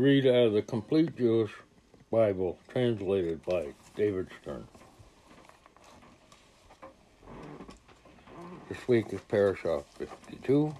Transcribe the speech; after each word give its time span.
Read 0.00 0.26
out 0.26 0.46
of 0.46 0.52
the 0.54 0.62
Complete 0.62 1.14
Jewish 1.14 1.50
Bible, 2.10 2.58
translated 2.70 3.44
by 3.44 3.66
David 3.96 4.28
Stern. 4.40 4.66
This 8.70 8.88
week 8.88 9.12
is 9.12 9.20
Parashah 9.28 9.84
52, 9.98 10.74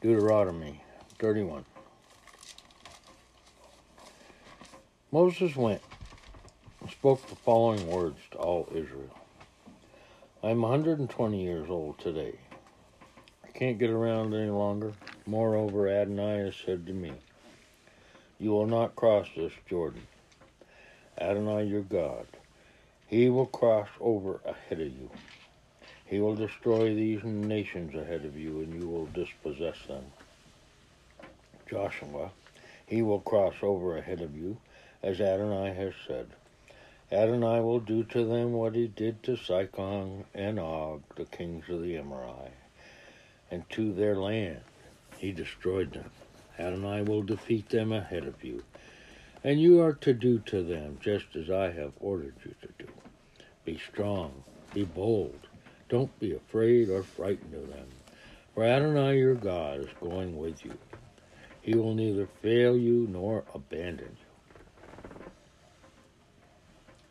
Deuteronomy 0.00 0.80
31. 1.18 1.66
Moses 5.12 5.54
went 5.54 5.82
and 6.80 6.90
spoke 6.90 7.20
the 7.28 7.36
following 7.36 7.86
words 7.86 8.20
to 8.30 8.38
all 8.38 8.66
Israel. 8.70 9.14
I 10.42 10.48
am 10.48 10.62
120 10.62 11.44
years 11.44 11.68
old 11.68 11.98
today. 11.98 12.38
I 13.44 13.48
can't 13.48 13.78
get 13.78 13.90
around 13.90 14.32
any 14.32 14.48
longer. 14.48 14.94
Moreover, 15.26 15.88
Adonai 15.88 16.52
said 16.66 16.86
to 16.86 16.92
me, 16.92 17.14
You 18.38 18.50
will 18.50 18.66
not 18.66 18.94
cross 18.94 19.26
this 19.34 19.54
Jordan. 19.70 20.06
Adonai 21.18 21.64
your 21.64 21.80
God, 21.80 22.26
he 23.06 23.30
will 23.30 23.46
cross 23.46 23.88
over 24.00 24.42
ahead 24.44 24.80
of 24.80 24.88
you. 24.88 25.10
He 26.04 26.20
will 26.20 26.34
destroy 26.34 26.94
these 26.94 27.24
nations 27.24 27.94
ahead 27.94 28.26
of 28.26 28.36
you, 28.36 28.60
and 28.60 28.74
you 28.74 28.86
will 28.86 29.06
dispossess 29.06 29.78
them. 29.88 30.04
Joshua, 31.70 32.30
he 32.84 33.00
will 33.00 33.20
cross 33.20 33.54
over 33.62 33.96
ahead 33.96 34.20
of 34.20 34.36
you, 34.36 34.58
as 35.02 35.22
Adonai 35.22 35.72
has 35.72 35.94
said. 36.06 36.26
Adonai 37.10 37.60
will 37.60 37.80
do 37.80 38.04
to 38.04 38.26
them 38.26 38.52
what 38.52 38.74
he 38.74 38.88
did 38.88 39.22
to 39.22 39.38
Sihon 39.38 40.26
and 40.34 40.58
Og, 40.58 41.02
the 41.16 41.24
kings 41.24 41.66
of 41.70 41.80
the 41.80 41.96
Amorite, 41.96 42.52
and 43.50 43.68
to 43.70 43.90
their 43.94 44.16
land 44.16 44.60
he 45.24 45.32
destroyed 45.32 45.92
them. 45.94 46.10
Adonai 46.58 47.00
will 47.02 47.22
defeat 47.22 47.70
them 47.70 47.92
ahead 47.92 48.24
of 48.24 48.44
you, 48.44 48.62
and 49.42 49.58
you 49.58 49.80
are 49.80 49.94
to 49.94 50.12
do 50.12 50.38
to 50.40 50.62
them 50.62 50.98
just 51.00 51.34
as 51.34 51.50
I 51.50 51.72
have 51.72 51.92
ordered 51.98 52.34
you 52.44 52.54
to 52.60 52.68
do. 52.84 52.92
Be 53.64 53.78
strong, 53.78 54.44
be 54.74 54.84
bold, 54.84 55.48
don't 55.88 56.16
be 56.20 56.34
afraid 56.34 56.90
or 56.90 57.02
frightened 57.02 57.54
of 57.54 57.70
them, 57.70 57.86
for 58.54 58.64
Adonai 58.64 59.16
your 59.16 59.34
God 59.34 59.80
is 59.80 59.88
going 59.98 60.36
with 60.36 60.62
you. 60.62 60.76
He 61.62 61.74
will 61.74 61.94
neither 61.94 62.26
fail 62.42 62.76
you 62.76 63.08
nor 63.10 63.44
abandon 63.54 64.18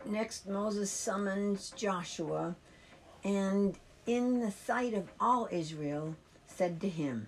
you. 0.06 0.12
Next, 0.12 0.48
Moses 0.48 0.92
summons 0.92 1.74
Joshua, 1.76 2.56
and 3.24 3.76
in 4.06 4.40
the 4.40 4.52
sight 4.52 4.94
of 4.94 5.08
all 5.20 5.48
Israel, 5.52 6.16
said 6.46 6.80
to 6.82 6.90
him, 6.90 7.28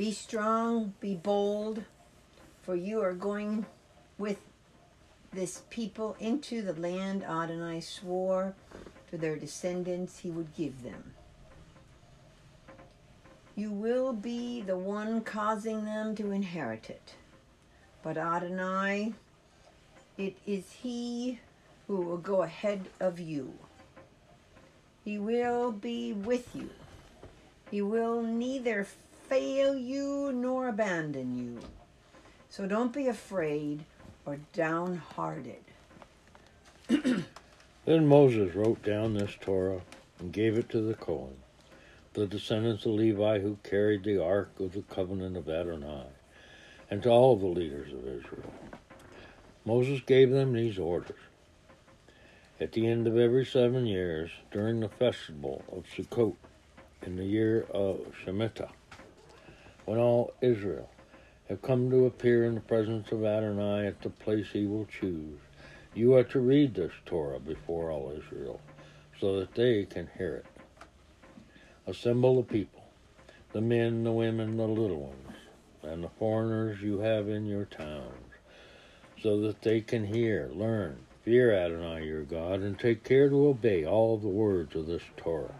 Be 0.00 0.12
strong, 0.12 0.94
be 0.98 1.14
bold, 1.14 1.84
for 2.62 2.74
you 2.74 3.02
are 3.02 3.12
going 3.12 3.66
with 4.16 4.40
this 5.30 5.62
people 5.68 6.16
into 6.18 6.62
the 6.62 6.72
land 6.72 7.22
Adonai 7.22 7.80
swore 7.80 8.54
to 9.10 9.18
their 9.18 9.36
descendants 9.36 10.20
he 10.20 10.30
would 10.30 10.56
give 10.56 10.82
them. 10.82 11.12
You 13.54 13.70
will 13.70 14.14
be 14.14 14.62
the 14.62 14.78
one 14.78 15.20
causing 15.20 15.84
them 15.84 16.16
to 16.16 16.30
inherit 16.30 16.88
it. 16.88 17.16
But 18.02 18.16
Adonai, 18.16 19.12
it 20.16 20.34
is 20.46 20.64
He 20.82 21.40
who 21.86 21.96
will 21.96 22.16
go 22.16 22.42
ahead 22.42 22.88
of 23.00 23.20
you. 23.20 23.52
He 25.04 25.18
will 25.18 25.70
be 25.70 26.14
with 26.14 26.56
you. 26.56 26.70
He 27.70 27.82
will 27.82 28.22
neither 28.22 28.86
fail 29.30 29.76
you 29.76 30.32
nor 30.34 30.68
abandon 30.68 31.38
you. 31.38 31.60
So 32.50 32.66
don't 32.66 32.92
be 32.92 33.06
afraid 33.06 33.84
or 34.26 34.38
downhearted. 34.52 35.62
then 36.88 38.06
Moses 38.08 38.54
wrote 38.56 38.82
down 38.82 39.14
this 39.14 39.36
Torah 39.40 39.80
and 40.18 40.32
gave 40.32 40.58
it 40.58 40.68
to 40.70 40.80
the 40.80 40.94
Cohen 40.94 41.36
the 42.12 42.26
descendants 42.26 42.84
of 42.86 42.92
Levi 42.92 43.38
who 43.38 43.56
carried 43.62 44.02
the 44.02 44.22
ark 44.22 44.50
of 44.58 44.72
the 44.72 44.82
covenant 44.82 45.36
of 45.36 45.48
Adonai, 45.48 46.06
and 46.90 47.02
to 47.04 47.08
all 47.08 47.36
the 47.36 47.46
leaders 47.46 47.92
of 47.92 48.00
Israel. 48.00 48.52
Moses 49.64 50.00
gave 50.04 50.30
them 50.30 50.52
these 50.52 50.76
orders. 50.76 51.20
At 52.60 52.72
the 52.72 52.88
end 52.88 53.06
of 53.06 53.16
every 53.16 53.46
seven 53.46 53.86
years, 53.86 54.30
during 54.50 54.80
the 54.80 54.88
festival 54.88 55.64
of 55.70 55.84
Sukkot, 55.96 56.34
in 57.02 57.14
the 57.14 57.24
year 57.24 57.64
of 57.72 58.00
Shemitah, 58.24 58.70
when 59.84 59.98
all 59.98 60.32
Israel 60.40 60.88
have 61.48 61.62
come 61.62 61.90
to 61.90 62.06
appear 62.06 62.44
in 62.44 62.54
the 62.54 62.60
presence 62.60 63.10
of 63.10 63.24
Adonai 63.24 63.86
at 63.86 64.00
the 64.02 64.10
place 64.10 64.46
he 64.52 64.66
will 64.66 64.86
choose, 64.86 65.38
you 65.94 66.14
are 66.14 66.24
to 66.24 66.38
read 66.38 66.74
this 66.74 66.92
Torah 67.04 67.40
before 67.40 67.90
all 67.90 68.12
Israel, 68.16 68.60
so 69.20 69.40
that 69.40 69.54
they 69.54 69.84
can 69.84 70.08
hear 70.16 70.36
it. 70.36 70.46
Assemble 71.86 72.36
the 72.36 72.42
people, 72.42 72.84
the 73.52 73.60
men, 73.60 74.04
the 74.04 74.12
women, 74.12 74.56
the 74.56 74.68
little 74.68 75.00
ones, 75.00 75.36
and 75.82 76.04
the 76.04 76.10
foreigners 76.10 76.80
you 76.80 76.98
have 77.00 77.28
in 77.28 77.46
your 77.46 77.64
towns, 77.64 78.34
so 79.20 79.40
that 79.40 79.62
they 79.62 79.80
can 79.80 80.04
hear, 80.06 80.48
learn, 80.54 80.96
fear 81.24 81.52
Adonai 81.52 82.04
your 82.04 82.22
God, 82.22 82.60
and 82.60 82.78
take 82.78 83.02
care 83.02 83.28
to 83.28 83.48
obey 83.48 83.84
all 83.84 84.16
the 84.16 84.28
words 84.28 84.76
of 84.76 84.86
this 84.86 85.02
Torah, 85.16 85.54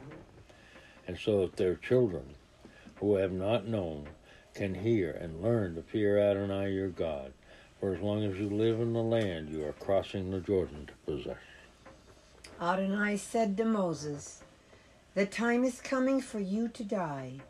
and 1.08 1.18
so 1.18 1.40
that 1.40 1.56
their 1.56 1.74
children, 1.74 2.34
who 3.00 3.16
have 3.16 3.32
not 3.32 3.66
known, 3.66 4.06
can 4.54 4.74
hear 4.74 5.10
and 5.10 5.42
learn 5.42 5.74
to 5.74 5.82
fear 5.82 6.18
Adonai 6.18 6.70
your 6.70 6.88
God, 6.88 7.32
for 7.80 7.94
as 7.94 8.00
long 8.00 8.24
as 8.24 8.38
you 8.38 8.48
live 8.48 8.80
in 8.80 8.92
the 8.92 9.02
land 9.02 9.48
you 9.48 9.64
are 9.64 9.72
crossing 9.72 10.30
the 10.30 10.40
Jordan 10.40 10.86
to 10.86 11.12
possess. 11.12 11.36
Adonai 12.60 13.16
said 13.16 13.56
to 13.56 13.64
Moses, 13.64 14.42
the 15.14 15.26
time 15.26 15.64
is 15.64 15.80
coming 15.80 16.20
for 16.20 16.38
you 16.38 16.68
to 16.68 16.84
die. 16.84 17.40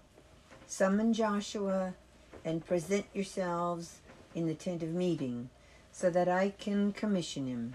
Summon 0.66 1.12
Joshua 1.12 1.94
and 2.42 2.64
present 2.64 3.04
yourselves 3.12 3.98
in 4.34 4.46
the 4.46 4.54
tent 4.54 4.82
of 4.82 4.88
meeting 4.90 5.50
so 5.92 6.08
that 6.08 6.28
I 6.28 6.50
can 6.50 6.92
commission 6.92 7.46
him. 7.46 7.74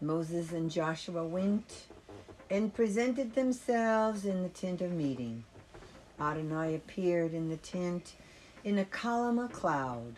Moses 0.00 0.50
and 0.50 0.68
Joshua 0.68 1.24
went 1.24 1.84
and 2.50 2.74
presented 2.74 3.34
themselves 3.34 4.24
in 4.24 4.42
the 4.42 4.48
tent 4.48 4.80
of 4.80 4.90
meeting. 4.90 5.44
Adonai 6.20 6.74
appeared 6.74 7.32
in 7.32 7.48
the 7.48 7.56
tent 7.56 8.12
in 8.62 8.78
a 8.78 8.84
column 8.84 9.38
of 9.38 9.52
cloud. 9.52 10.16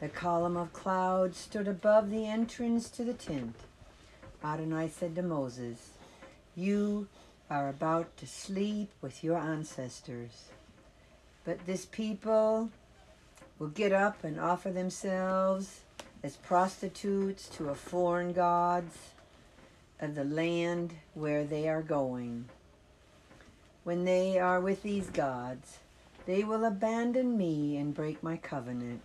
The 0.00 0.08
column 0.08 0.56
of 0.56 0.72
cloud 0.72 1.34
stood 1.34 1.68
above 1.68 2.10
the 2.10 2.26
entrance 2.26 2.90
to 2.90 3.04
the 3.04 3.14
tent. 3.14 3.56
Adonai 4.42 4.88
said 4.88 5.14
to 5.14 5.22
Moses, 5.22 5.92
You 6.56 7.08
are 7.48 7.68
about 7.68 8.16
to 8.16 8.26
sleep 8.26 8.90
with 9.00 9.22
your 9.22 9.38
ancestors. 9.38 10.48
But 11.44 11.66
this 11.66 11.86
people 11.86 12.70
will 13.58 13.68
get 13.68 13.92
up 13.92 14.24
and 14.24 14.40
offer 14.40 14.70
themselves 14.70 15.80
as 16.22 16.36
prostitutes 16.36 17.48
to 17.50 17.68
a 17.68 17.74
foreign 17.74 18.32
gods 18.32 18.96
of 20.00 20.14
the 20.14 20.24
land 20.24 20.94
where 21.14 21.44
they 21.44 21.68
are 21.68 21.82
going. 21.82 22.46
When 23.84 24.04
they 24.04 24.38
are 24.38 24.60
with 24.60 24.82
these 24.82 25.08
gods, 25.10 25.78
they 26.26 26.42
will 26.42 26.64
abandon 26.64 27.36
me 27.36 27.76
and 27.76 27.94
break 27.94 28.22
my 28.22 28.38
covenant, 28.38 29.02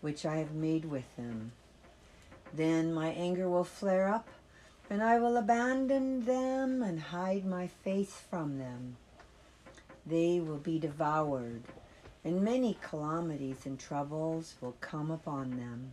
which 0.00 0.24
I 0.24 0.36
have 0.36 0.52
made 0.52 0.84
with 0.84 1.16
them. 1.16 1.52
Then 2.54 2.94
my 2.94 3.08
anger 3.08 3.48
will 3.48 3.64
flare 3.64 4.08
up 4.08 4.28
and 4.88 5.02
I 5.02 5.18
will 5.18 5.36
abandon 5.36 6.24
them 6.24 6.82
and 6.82 7.00
hide 7.00 7.44
my 7.44 7.68
face 7.68 8.22
from 8.28 8.58
them. 8.58 8.96
They 10.04 10.40
will 10.40 10.58
be 10.58 10.80
devoured, 10.80 11.62
and 12.24 12.42
many 12.42 12.76
calamities 12.82 13.66
and 13.66 13.78
troubles 13.78 14.56
will 14.60 14.74
come 14.80 15.12
upon 15.12 15.56
them. 15.58 15.92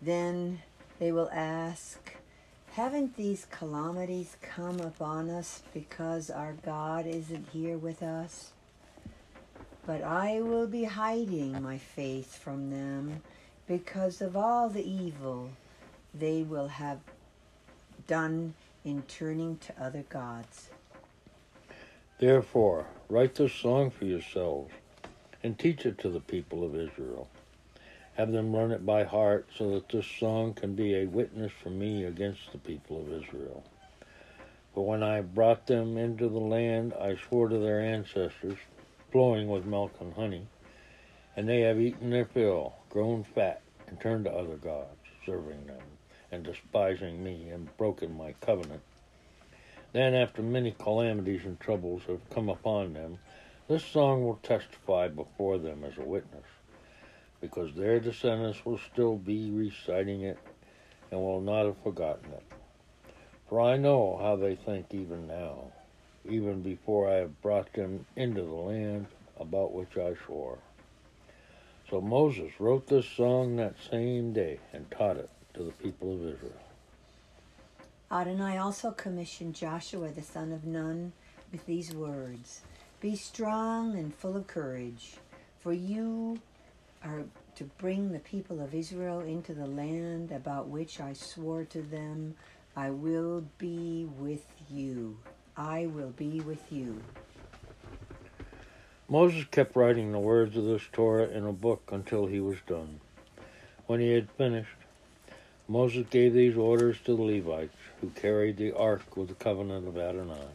Then 0.00 0.62
they 0.98 1.12
will 1.12 1.28
ask, 1.32 2.16
Haven't 2.74 3.16
these 3.16 3.46
calamities 3.50 4.36
come 4.40 4.78
upon 4.78 5.28
us 5.28 5.62
because 5.74 6.30
our 6.30 6.52
God 6.64 7.04
isn't 7.04 7.48
here 7.52 7.76
with 7.76 8.00
us? 8.00 8.52
But 9.84 10.02
I 10.02 10.40
will 10.40 10.68
be 10.68 10.84
hiding 10.84 11.60
my 11.62 11.78
face 11.78 12.36
from 12.36 12.70
them 12.70 13.22
because 13.66 14.20
of 14.22 14.36
all 14.36 14.68
the 14.68 14.88
evil 14.88 15.50
they 16.14 16.42
will 16.44 16.68
have 16.68 17.00
done 18.06 18.54
in 18.84 19.02
turning 19.02 19.58
to 19.58 19.82
other 19.82 20.04
gods. 20.08 20.70
Therefore, 22.20 22.86
write 23.08 23.34
this 23.34 23.52
song 23.52 23.90
for 23.90 24.04
yourselves 24.04 24.72
and 25.42 25.58
teach 25.58 25.86
it 25.86 25.98
to 25.98 26.08
the 26.08 26.20
people 26.20 26.62
of 26.64 26.76
Israel. 26.76 27.28
Have 28.20 28.32
them 28.32 28.52
learn 28.52 28.70
it 28.70 28.84
by 28.84 29.04
heart 29.04 29.48
so 29.56 29.70
that 29.70 29.88
this 29.88 30.06
song 30.06 30.52
can 30.52 30.74
be 30.74 30.94
a 30.94 31.06
witness 31.06 31.52
for 31.52 31.70
me 31.70 32.04
against 32.04 32.52
the 32.52 32.58
people 32.58 33.00
of 33.00 33.22
Israel. 33.22 33.64
For 34.74 34.84
when 34.84 35.02
I 35.02 35.22
brought 35.22 35.66
them 35.66 35.96
into 35.96 36.28
the 36.28 36.38
land 36.38 36.92
I 36.92 37.16
swore 37.16 37.48
to 37.48 37.56
their 37.56 37.80
ancestors, 37.80 38.58
flowing 39.10 39.48
with 39.48 39.64
milk 39.64 39.94
and 40.02 40.12
honey, 40.12 40.42
and 41.34 41.48
they 41.48 41.62
have 41.62 41.80
eaten 41.80 42.10
their 42.10 42.26
fill, 42.26 42.74
grown 42.90 43.24
fat, 43.24 43.62
and 43.86 43.98
turned 43.98 44.26
to 44.26 44.32
other 44.34 44.56
gods, 44.56 44.98
serving 45.24 45.66
them, 45.66 45.80
and 46.30 46.44
despising 46.44 47.24
me, 47.24 47.48
and 47.48 47.74
broken 47.78 48.18
my 48.18 48.34
covenant. 48.42 48.82
Then, 49.94 50.14
after 50.14 50.42
many 50.42 50.72
calamities 50.78 51.46
and 51.46 51.58
troubles 51.58 52.02
have 52.06 52.28
come 52.28 52.50
upon 52.50 52.92
them, 52.92 53.18
this 53.66 53.82
song 53.82 54.26
will 54.26 54.40
testify 54.42 55.08
before 55.08 55.56
them 55.56 55.84
as 55.84 55.96
a 55.96 56.02
witness, 56.02 56.44
because 57.40 57.74
their 57.74 58.00
descendants 58.00 58.64
will 58.64 58.78
still 58.92 59.16
be 59.16 59.50
reciting 59.50 60.22
it 60.22 60.38
and 61.10 61.20
will 61.20 61.40
not 61.40 61.66
have 61.66 61.82
forgotten 61.82 62.32
it. 62.32 62.44
For 63.48 63.60
I 63.60 63.76
know 63.76 64.18
how 64.20 64.36
they 64.36 64.54
think 64.54 64.86
even 64.90 65.26
now, 65.26 65.72
even 66.28 66.62
before 66.62 67.08
I 67.08 67.14
have 67.16 67.42
brought 67.42 67.72
them 67.72 68.06
into 68.16 68.42
the 68.42 68.48
land 68.50 69.06
about 69.38 69.72
which 69.72 69.96
I 69.96 70.14
swore. 70.26 70.58
So 71.88 72.00
Moses 72.00 72.52
wrote 72.60 72.86
this 72.86 73.06
song 73.06 73.56
that 73.56 73.74
same 73.90 74.32
day 74.32 74.60
and 74.72 74.88
taught 74.90 75.16
it 75.16 75.30
to 75.54 75.64
the 75.64 75.72
people 75.72 76.14
of 76.14 76.20
Israel. 76.20 76.52
Adonai 78.12 78.58
also 78.58 78.92
commissioned 78.92 79.54
Joshua 79.54 80.10
the 80.10 80.22
son 80.22 80.52
of 80.52 80.64
Nun 80.64 81.12
with 81.50 81.66
these 81.66 81.92
words 81.92 82.60
Be 83.00 83.16
strong 83.16 83.96
and 83.96 84.14
full 84.14 84.36
of 84.36 84.46
courage, 84.46 85.14
for 85.60 85.72
you 85.72 86.38
are 87.04 87.24
to 87.56 87.64
bring 87.78 88.12
the 88.12 88.18
people 88.18 88.60
of 88.60 88.74
Israel 88.74 89.20
into 89.20 89.54
the 89.54 89.66
land 89.66 90.32
about 90.32 90.68
which 90.68 91.00
I 91.00 91.12
swore 91.12 91.64
to 91.64 91.82
them, 91.82 92.34
I 92.76 92.90
will 92.90 93.44
be 93.58 94.08
with 94.18 94.46
you. 94.70 95.18
I 95.56 95.86
will 95.86 96.10
be 96.10 96.40
with 96.40 96.70
you. 96.70 97.02
Moses 99.08 99.44
kept 99.50 99.74
writing 99.74 100.12
the 100.12 100.18
words 100.18 100.56
of 100.56 100.64
this 100.64 100.82
Torah 100.92 101.28
in 101.28 101.44
a 101.44 101.52
book 101.52 101.90
until 101.92 102.26
he 102.26 102.38
was 102.38 102.58
done. 102.66 103.00
When 103.86 104.00
he 104.00 104.12
had 104.12 104.30
finished, 104.30 104.70
Moses 105.66 106.06
gave 106.10 106.32
these 106.32 106.56
orders 106.56 106.96
to 107.04 107.16
the 107.16 107.22
Levites 107.22 107.74
who 108.00 108.10
carried 108.10 108.56
the 108.56 108.72
ark 108.72 109.16
with 109.16 109.28
the 109.28 109.34
covenant 109.34 109.88
of 109.88 109.98
Adonai. 109.98 110.48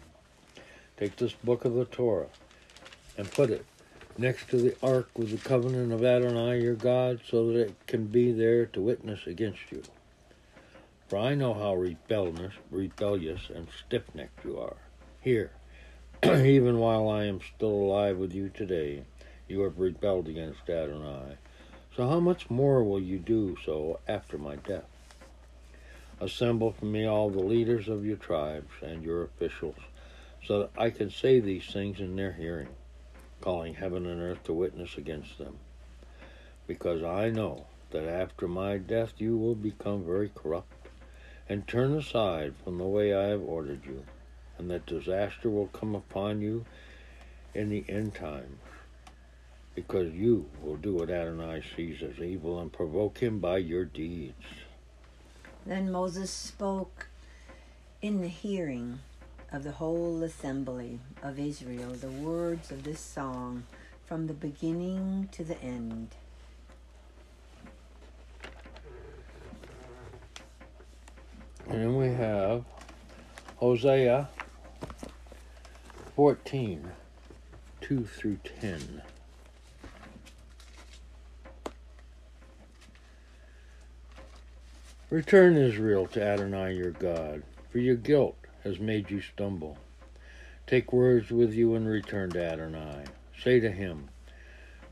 Take 0.97 1.17
this 1.17 1.33
book 1.33 1.65
of 1.65 1.73
the 1.73 1.85
Torah 1.85 2.29
and 3.17 3.29
put 3.29 3.49
it 3.49 3.65
next 4.17 4.49
to 4.49 4.57
the 4.57 4.75
ark 4.81 5.09
with 5.17 5.31
the 5.31 5.37
covenant 5.37 5.91
of 5.91 6.03
Adonai 6.03 6.61
your 6.61 6.75
God 6.75 7.19
so 7.29 7.47
that 7.47 7.59
it 7.59 7.75
can 7.87 8.07
be 8.07 8.31
there 8.31 8.65
to 8.67 8.81
witness 8.81 9.27
against 9.27 9.71
you. 9.71 9.83
For 11.07 11.17
I 11.17 11.35
know 11.35 11.53
how 11.53 11.75
rebellious, 11.75 12.53
rebellious 12.71 13.49
and 13.53 13.67
stiff-necked 13.85 14.43
you 14.43 14.57
are. 14.57 14.77
Here, 15.21 15.51
even 16.23 16.79
while 16.79 17.09
I 17.09 17.25
am 17.25 17.41
still 17.55 17.69
alive 17.69 18.17
with 18.17 18.33
you 18.33 18.49
today, 18.49 19.03
you 19.47 19.61
have 19.61 19.79
rebelled 19.79 20.27
against 20.27 20.69
Adonai. 20.69 21.37
So 21.95 22.07
how 22.09 22.19
much 22.19 22.49
more 22.49 22.83
will 22.83 23.01
you 23.01 23.19
do 23.19 23.55
so 23.65 23.99
after 24.07 24.37
my 24.37 24.55
death? 24.55 24.85
Assemble 26.19 26.71
for 26.71 26.85
me 26.85 27.05
all 27.05 27.29
the 27.29 27.43
leaders 27.43 27.87
of 27.87 28.05
your 28.05 28.17
tribes 28.17 28.71
and 28.81 29.03
your 29.03 29.23
officials, 29.23 29.77
so 30.45 30.59
that 30.59 30.71
I 30.77 30.89
can 30.89 31.09
say 31.09 31.39
these 31.39 31.65
things 31.71 31.99
in 31.99 32.15
their 32.15 32.33
hearing, 32.33 32.69
calling 33.41 33.75
heaven 33.75 34.05
and 34.05 34.21
earth 34.21 34.43
to 34.43 34.53
witness 34.53 34.97
against 34.97 35.37
them. 35.37 35.57
Because 36.67 37.03
I 37.03 37.29
know 37.29 37.67
that 37.91 38.07
after 38.07 38.47
my 38.47 38.77
death 38.77 39.13
you 39.17 39.37
will 39.37 39.55
become 39.55 40.03
very 40.03 40.31
corrupt, 40.33 40.87
and 41.47 41.67
turn 41.67 41.95
aside 41.95 42.53
from 42.63 42.77
the 42.77 42.85
way 42.85 43.13
I 43.13 43.27
have 43.27 43.41
ordered 43.41 43.85
you, 43.85 44.03
and 44.57 44.69
that 44.71 44.85
disaster 44.85 45.49
will 45.49 45.67
come 45.67 45.95
upon 45.95 46.41
you 46.41 46.65
in 47.53 47.69
the 47.69 47.85
end 47.87 48.15
times. 48.15 48.59
Because 49.75 50.13
you 50.13 50.49
will 50.61 50.77
do 50.77 50.95
what 50.95 51.09
Adonai 51.09 51.61
sees 51.75 52.01
as 52.01 52.19
evil 52.19 52.59
and 52.59 52.71
provoke 52.71 53.17
him 53.19 53.39
by 53.39 53.57
your 53.57 53.85
deeds. 53.85 54.33
Then 55.65 55.91
Moses 55.91 56.31
spoke 56.31 57.07
in 58.01 58.21
the 58.21 58.27
hearing 58.27 58.99
of 59.55 59.63
the 59.63 59.71
whole 59.71 60.21
assembly 60.21 60.99
of 61.23 61.39
Israel 61.39 61.91
the 61.91 62.09
words 62.09 62.71
of 62.71 62.83
this 62.83 62.99
song 62.99 63.63
from 64.05 64.27
the 64.27 64.33
beginning 64.33 65.29
to 65.31 65.45
the 65.45 65.57
end. 65.61 66.09
And 71.69 71.97
we 71.97 72.07
have 72.07 72.65
Hosea 73.55 74.27
14, 76.17 76.91
2 77.79 78.03
through 78.03 78.39
10. 78.59 79.01
Return, 85.09 85.55
Israel, 85.55 86.07
to 86.07 86.21
Adonai 86.21 86.75
your 86.75 86.91
God, 86.91 87.43
for 87.71 87.79
your 87.79 87.95
guilt 87.95 88.35
has 88.65 88.79
made 88.79 89.11
you 89.11 89.21
stumble. 89.21 89.77
Take 90.65 90.91
words 90.91 91.29
with 91.29 91.53
you 91.53 91.75
and 91.75 91.87
return 91.87 92.31
to 92.31 92.43
Adonai. 92.43 93.05
Say 93.41 93.59
to 93.59 93.71
him, 93.71 94.09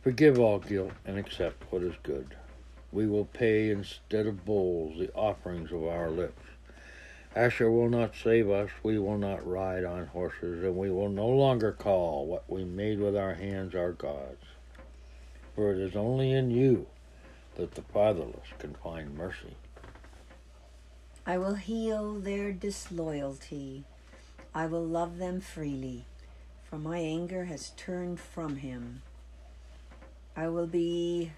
Forgive 0.04 0.38
all 0.38 0.60
guilt 0.60 0.92
and 1.06 1.18
accept 1.18 1.72
what 1.72 1.82
is 1.82 1.96
good. 2.04 2.36
We 2.92 3.08
will 3.08 3.26
pay 3.26 3.72
instead 3.72 4.28
of 4.28 4.46
bulls 4.46 5.00
the 5.00 5.12
offerings 5.14 5.72
of 5.72 5.84
our 5.86 6.12
lips. 6.12 6.44
Asher 7.36 7.72
will 7.72 7.90
not 7.90 8.16
save 8.16 8.48
us, 8.52 8.70
we 8.84 9.00
will 9.00 9.18
not 9.18 9.48
ride 9.48 9.84
on 9.84 10.06
horses, 10.06 10.64
and 10.64 10.78
we 10.78 10.92
will 10.92 11.10
no 11.10 11.28
longer 11.28 11.72
call 11.72 12.28
what 12.28 12.48
we 12.48 12.64
made 12.64 13.00
with 13.00 13.18
our 13.18 13.34
hands 13.34 13.74
our 13.74 13.92
gods. 13.92 14.46
For 15.56 15.72
it 15.72 15.80
is 15.80 15.96
only 15.96 16.32
in 16.32 16.52
you 16.52 16.86
that 17.56 17.72
the 17.72 17.82
fatherless 17.82 18.50
can 18.60 18.76
find 18.76 19.18
mercy. 19.18 19.56
I 21.26 21.38
will 21.38 21.56
heal 21.56 22.16
their 22.16 22.52
disloyalty. 22.52 23.86
I 24.54 24.66
will 24.66 24.86
love 24.86 25.20
them 25.20 25.40
freely, 25.40 26.04
for 26.66 26.78
my 26.78 26.98
anger 26.98 27.46
has 27.46 27.72
turned 27.78 28.20
from 28.20 28.58
him. 28.58 29.02
I 30.36 30.50
will 30.50 30.68
be 30.68 31.32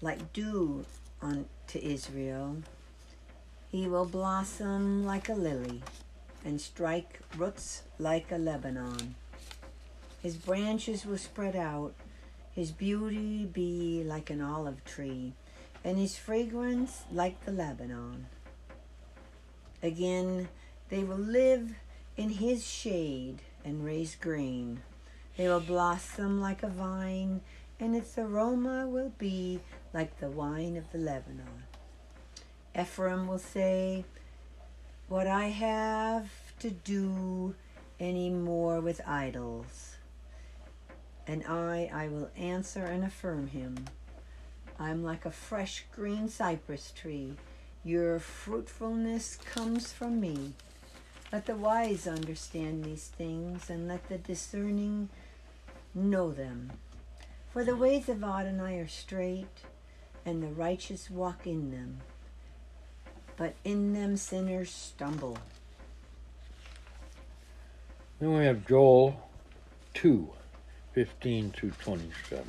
like 0.00 0.32
dew 0.32 0.84
unto 1.20 1.78
Israel. 1.80 2.58
He 3.72 3.88
will 3.88 4.04
blossom 4.04 5.04
like 5.04 5.28
a 5.28 5.34
lily 5.34 5.82
and 6.44 6.60
strike 6.60 7.18
roots 7.36 7.82
like 7.98 8.30
a 8.30 8.38
Lebanon. 8.38 9.16
His 10.22 10.36
branches 10.36 11.04
will 11.04 11.18
spread 11.18 11.56
out, 11.56 11.94
his 12.54 12.70
beauty 12.70 13.44
be 13.46 14.04
like 14.04 14.30
an 14.30 14.40
olive 14.40 14.84
tree, 14.84 15.32
and 15.82 15.98
his 15.98 16.16
fragrance 16.16 17.02
like 17.10 17.44
the 17.44 17.50
Lebanon. 17.50 18.26
Again, 19.82 20.48
they 20.90 21.02
will 21.02 21.16
live 21.16 21.74
in 22.16 22.30
his 22.30 22.64
shade 22.66 23.42
and 23.64 23.84
raise 23.84 24.14
grain. 24.14 24.82
They 25.36 25.48
will 25.48 25.60
blossom 25.60 26.40
like 26.40 26.62
a 26.62 26.68
vine, 26.68 27.40
and 27.80 27.96
its 27.96 28.16
aroma 28.16 28.86
will 28.86 29.12
be 29.18 29.60
like 29.92 30.20
the 30.20 30.30
wine 30.30 30.76
of 30.76 30.90
the 30.92 30.98
Lebanon. 30.98 31.64
Ephraim 32.78 33.26
will 33.26 33.38
say, 33.38 34.04
What 35.08 35.26
I 35.26 35.46
have 35.46 36.30
to 36.60 36.70
do 36.70 37.54
any 37.98 38.30
more 38.30 38.80
with 38.80 39.00
idols. 39.06 39.96
And 41.26 41.44
I, 41.46 41.90
I 41.92 42.08
will 42.08 42.30
answer 42.36 42.84
and 42.84 43.04
affirm 43.04 43.48
him. 43.48 43.86
I'm 44.78 45.02
like 45.02 45.24
a 45.24 45.30
fresh 45.30 45.84
green 45.92 46.28
cypress 46.28 46.90
tree 46.90 47.36
your 47.84 48.18
fruitfulness 48.20 49.38
comes 49.44 49.92
from 49.92 50.20
me. 50.20 50.52
Let 51.32 51.46
the 51.46 51.56
wise 51.56 52.06
understand 52.06 52.84
these 52.84 53.08
things, 53.08 53.68
and 53.68 53.88
let 53.88 54.08
the 54.08 54.18
discerning 54.18 55.08
know 55.94 56.30
them. 56.30 56.72
For 57.52 57.64
the 57.64 57.76
ways 57.76 58.08
of 58.08 58.22
Adonai 58.22 58.78
are 58.78 58.88
straight, 58.88 59.64
and 60.24 60.42
the 60.42 60.48
righteous 60.48 61.10
walk 61.10 61.46
in 61.46 61.70
them. 61.70 61.98
But 63.36 63.54
in 63.64 63.94
them 63.94 64.16
sinners 64.16 64.70
stumble. 64.70 65.38
Then 68.20 68.36
we 68.36 68.44
have 68.44 68.66
Joel 68.66 69.28
2 69.94 70.30
15 70.92 71.50
through 71.50 71.70
27. 71.70 72.44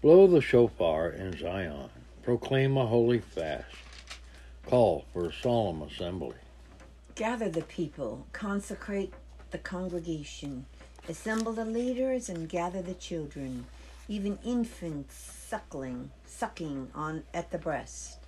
Blow 0.00 0.26
the 0.26 0.42
shofar 0.42 1.08
in 1.08 1.36
Zion 1.36 1.88
Proclaim 2.22 2.76
a 2.76 2.86
holy 2.86 3.20
fast. 3.20 3.66
Call 4.66 5.04
for 5.12 5.28
a 5.28 5.32
solemn 5.32 5.82
assembly. 5.82 6.36
Gather 7.14 7.48
the 7.48 7.62
people, 7.62 8.26
consecrate 8.32 9.12
the 9.50 9.58
congregation, 9.58 10.66
assemble 11.08 11.52
the 11.52 11.64
leaders, 11.64 12.28
and 12.28 12.48
gather 12.48 12.82
the 12.82 12.94
children, 12.94 13.66
even 14.08 14.38
infants 14.44 15.14
suckling, 15.14 16.10
sucking 16.26 16.90
on 16.94 17.24
at 17.32 17.50
the 17.50 17.58
breast. 17.58 18.18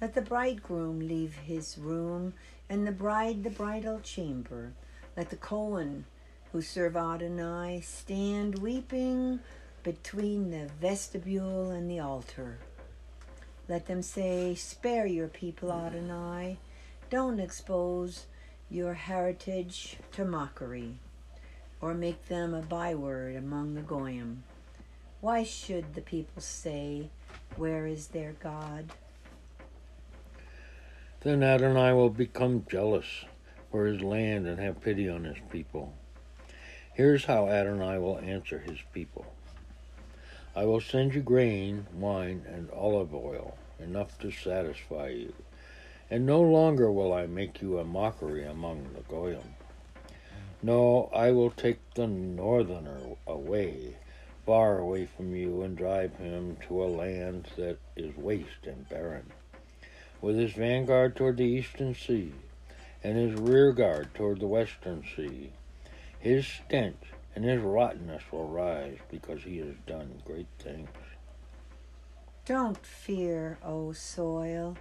Let 0.00 0.14
the 0.14 0.22
bridegroom 0.22 1.00
leave 1.00 1.34
his 1.34 1.76
room, 1.78 2.34
and 2.68 2.86
the 2.86 2.92
bride 2.92 3.44
the 3.44 3.50
bridal 3.50 4.00
chamber. 4.00 4.72
Let 5.16 5.30
the 5.30 5.36
Cohen 5.36 6.06
who 6.52 6.62
serve 6.62 6.96
Adonai 6.96 7.82
stand 7.82 8.58
weeping 8.58 9.40
between 9.82 10.50
the 10.50 10.68
vestibule 10.80 11.70
and 11.70 11.90
the 11.90 12.00
altar. 12.00 12.58
Let 13.68 13.86
them 13.86 14.02
say, 14.02 14.54
Spare 14.54 15.06
your 15.06 15.28
people, 15.28 15.72
Adonai. 15.72 16.58
Don't 17.10 17.40
expose 17.40 18.26
your 18.70 18.94
heritage 18.94 19.96
to 20.12 20.24
mockery, 20.24 20.98
or 21.80 21.94
make 21.94 22.26
them 22.26 22.54
a 22.54 22.62
byword 22.62 23.36
among 23.36 23.74
the 23.74 23.80
Goyim. 23.80 24.44
Why 25.20 25.42
should 25.42 25.94
the 25.94 26.00
people 26.00 26.42
say, 26.42 27.10
Where 27.56 27.86
is 27.86 28.08
their 28.08 28.32
God? 28.32 28.92
Then 31.20 31.42
Adonai 31.42 31.92
will 31.92 32.10
become 32.10 32.66
jealous 32.70 33.24
for 33.72 33.86
his 33.86 34.00
land 34.00 34.46
and 34.46 34.60
have 34.60 34.80
pity 34.80 35.08
on 35.08 35.24
his 35.24 35.38
people. 35.50 35.92
Here's 36.92 37.24
how 37.24 37.48
Adonai 37.48 37.98
will 37.98 38.18
answer 38.20 38.60
his 38.60 38.78
people 38.92 39.26
I 40.56 40.64
will 40.64 40.80
send 40.80 41.14
you 41.14 41.20
grain, 41.20 41.86
wine, 41.92 42.46
and 42.48 42.70
olive 42.70 43.14
oil, 43.14 43.58
enough 43.78 44.18
to 44.20 44.30
satisfy 44.30 45.08
you. 45.08 45.34
And 46.10 46.24
no 46.24 46.40
longer 46.40 46.90
will 46.90 47.12
I 47.12 47.26
make 47.26 47.60
you 47.60 47.78
a 47.78 47.84
mockery 47.84 48.42
among 48.46 48.94
the 48.94 49.02
Goyim. 49.02 49.54
No, 50.62 51.10
I 51.14 51.30
will 51.32 51.50
take 51.50 51.80
the 51.92 52.06
northerner 52.06 53.00
away, 53.26 53.96
far 54.46 54.78
away 54.78 55.04
from 55.04 55.36
you, 55.36 55.60
and 55.60 55.76
drive 55.76 56.16
him 56.16 56.56
to 56.68 56.82
a 56.82 56.86
land 56.86 57.48
that 57.58 57.76
is 57.94 58.16
waste 58.16 58.64
and 58.64 58.88
barren, 58.88 59.30
with 60.22 60.38
his 60.38 60.52
vanguard 60.52 61.16
toward 61.16 61.36
the 61.36 61.44
eastern 61.44 61.94
sea, 61.94 62.32
and 63.04 63.18
his 63.18 63.38
rear 63.38 63.72
guard 63.72 64.14
toward 64.14 64.40
the 64.40 64.46
western 64.46 65.04
sea. 65.14 65.52
His 66.18 66.46
stench 66.46 67.12
and 67.36 67.44
his 67.44 67.60
rottenness 67.60 68.22
will 68.32 68.48
rise, 68.48 68.96
because 69.10 69.42
he 69.42 69.58
has 69.58 69.76
done 69.86 70.22
great 70.24 70.48
things. 70.58 70.88
Don't 72.46 72.84
fear, 72.84 73.58
O 73.62 73.92
soil. 73.92 74.76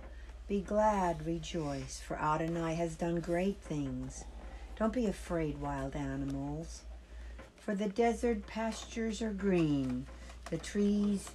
Be 0.48 0.62
glad, 0.62 1.26
rejoice, 1.26 2.00
for 2.00 2.18
Adonai 2.18 2.76
has 2.76 2.96
done 2.96 3.20
great 3.20 3.60
things. 3.60 4.24
Don't 4.80 4.94
be 4.94 5.06
afraid, 5.06 5.60
wild 5.60 5.98
animals, 5.98 6.84
for 7.58 7.76
the 7.76 7.90
desert 7.90 8.48
pastures 8.48 9.22
are 9.22 9.34
green. 9.34 10.06
The 10.50 10.58
trees 10.58 11.32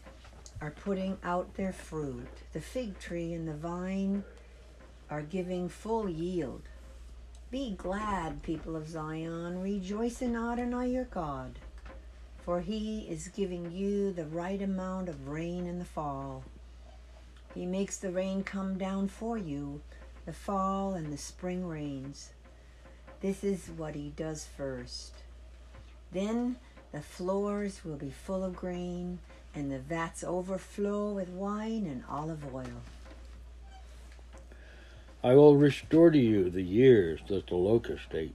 are 0.62 0.70
putting 0.70 1.18
out 1.22 1.54
their 1.54 1.72
fruit. 1.72 2.28
The 2.54 2.60
fig 2.62 2.98
tree 2.98 3.34
and 3.34 3.46
the 3.46 3.54
vine 3.54 4.24
are 5.10 5.22
giving 5.22 5.68
full 5.68 6.08
yield. 6.08 6.62
Be 7.50 7.74
glad, 7.76 8.44
people 8.44 8.76
of 8.76 8.88
Zion. 8.88 9.60
Rejoice 9.60 10.22
in 10.22 10.36
Adonai 10.36 10.90
your 10.92 11.06
God, 11.06 11.58
for 12.44 12.60
he 12.60 13.08
is 13.10 13.26
giving 13.26 13.72
you 13.72 14.12
the 14.12 14.26
right 14.26 14.62
amount 14.62 15.08
of 15.08 15.26
rain 15.26 15.66
in 15.66 15.80
the 15.80 15.84
fall. 15.84 16.44
He 17.52 17.66
makes 17.66 17.96
the 17.96 18.12
rain 18.12 18.44
come 18.44 18.78
down 18.78 19.08
for 19.08 19.36
you, 19.36 19.80
the 20.26 20.32
fall 20.32 20.94
and 20.94 21.12
the 21.12 21.18
spring 21.18 21.66
rains. 21.66 22.30
This 23.20 23.42
is 23.42 23.66
what 23.76 23.96
he 23.96 24.10
does 24.10 24.46
first. 24.56 25.14
Then 26.12 26.54
the 26.92 27.02
floors 27.02 27.84
will 27.84 27.96
be 27.96 28.10
full 28.10 28.44
of 28.44 28.54
grain, 28.54 29.18
and 29.56 29.72
the 29.72 29.80
vats 29.80 30.22
overflow 30.22 31.14
with 31.14 31.28
wine 31.30 31.86
and 31.86 32.04
olive 32.08 32.54
oil. 32.54 32.80
I 35.22 35.34
will 35.34 35.54
restore 35.54 36.10
to 36.10 36.18
you 36.18 36.48
the 36.48 36.62
years 36.62 37.20
that 37.28 37.48
the 37.48 37.54
locust 37.54 38.14
ate, 38.14 38.34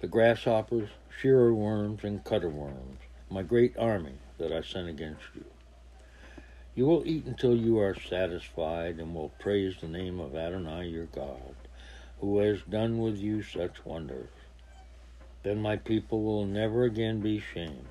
the 0.00 0.06
grasshoppers, 0.06 0.90
shearer 1.18 1.54
worms, 1.54 2.04
and 2.04 2.22
cutter 2.22 2.50
worms, 2.50 2.98
my 3.30 3.42
great 3.42 3.78
army 3.78 4.16
that 4.36 4.52
I 4.52 4.60
sent 4.60 4.90
against 4.90 5.22
you. 5.34 5.46
You 6.74 6.84
will 6.84 7.02
eat 7.06 7.24
until 7.24 7.56
you 7.56 7.78
are 7.78 7.94
satisfied 7.94 8.98
and 8.98 9.14
will 9.14 9.30
praise 9.38 9.76
the 9.80 9.88
name 9.88 10.20
of 10.20 10.36
Adonai 10.36 10.88
your 10.88 11.06
God, 11.06 11.54
who 12.20 12.40
has 12.40 12.60
done 12.68 12.98
with 12.98 13.16
you 13.16 13.42
such 13.42 13.86
wonders. 13.86 14.28
Then 15.44 15.62
my 15.62 15.76
people 15.76 16.22
will 16.22 16.44
never 16.44 16.84
again 16.84 17.20
be 17.20 17.40
shamed. 17.40 17.88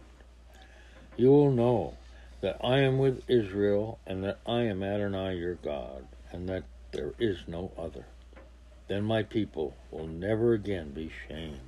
You 1.17 1.31
will 1.31 1.51
know 1.51 1.97
that 2.41 2.57
I 2.63 2.81
am 2.81 2.99
with 2.99 3.27
Israel 3.27 3.97
and 4.05 4.23
that 4.23 4.39
I 4.45 4.61
am 4.61 4.83
Adonai 4.83 5.37
your 5.37 5.55
God, 5.55 6.05
and 6.31 6.47
that 6.49 6.65
there 6.91 7.13
is 7.17 7.39
no 7.47 7.71
other. 7.77 8.05
Then 8.91 9.05
my 9.05 9.23
people 9.23 9.73
will 9.89 10.05
never 10.05 10.51
again 10.51 10.91
be 10.91 11.09
shamed. 11.25 11.61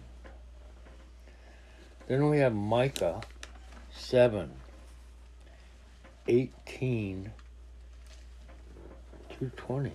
Then 2.06 2.30
we 2.30 2.40
have 2.40 2.54
Micah 2.54 3.22
7 3.96 4.52
18 6.28 7.32
to 9.40 9.52
20. 9.56 9.92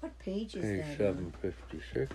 What 0.00 0.18
page 0.18 0.54
is 0.56 0.62
Page 0.62 0.98
that? 0.98 1.06
on? 1.08 1.32
756. 1.42 2.14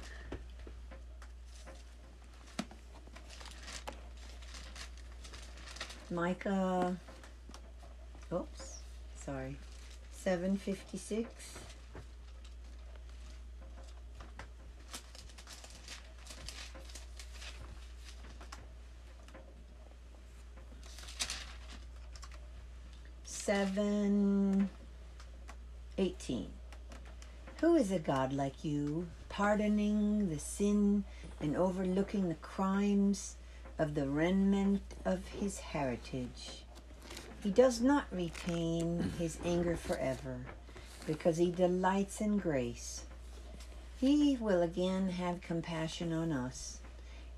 Micah. 6.12 6.98
Oops, 8.32 8.80
sorry. 9.16 9.56
756. 10.12 11.30
Seven 23.26 24.70
eighteen. 26.00 26.48
Who 27.62 27.76
is 27.76 27.92
a 27.92 28.00
God 28.00 28.34
like 28.34 28.64
you, 28.64 29.08
pardoning 29.30 30.30
the 30.30 30.40
sin 30.40 31.04
and 31.40 31.56
overlooking 31.56 32.28
the 32.28 32.36
crimes 32.36 33.36
of 33.77 33.94
the 33.94 34.08
remnant 34.08 34.82
of 35.03 35.27
his 35.27 35.60
heritage. 35.60 36.63
He 37.44 37.51
does 37.51 37.82
not 37.82 38.05
retain 38.12 39.13
his 39.20 39.38
anger 39.46 39.75
forever, 39.75 40.39
because 41.05 41.38
he 41.38 41.51
delights 41.51 42.22
in 42.22 42.38
grace. 42.38 43.03
He 43.98 44.38
will 44.39 44.62
again 44.62 45.10
have 45.10 45.41
compassion 45.41 46.12
on 46.12 46.32
us. 46.32 46.79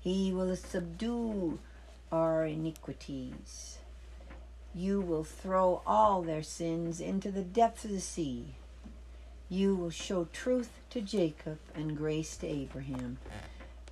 He 0.00 0.32
will 0.32 0.56
subdue 0.56 1.58
our 2.10 2.44
iniquities. 2.46 3.78
You 4.74 5.00
will 5.00 5.24
throw 5.24 5.82
all 5.86 6.22
their 6.22 6.42
sins 6.42 7.00
into 7.00 7.30
the 7.30 7.42
depths 7.42 7.84
of 7.84 7.90
the 7.90 8.00
sea. 8.00 8.54
You 9.48 9.74
will 9.74 9.90
show 9.90 10.26
truth 10.32 10.70
to 10.90 11.00
Jacob 11.00 11.58
and 11.74 11.96
grace 11.96 12.36
to 12.38 12.46
Abraham 12.46 13.18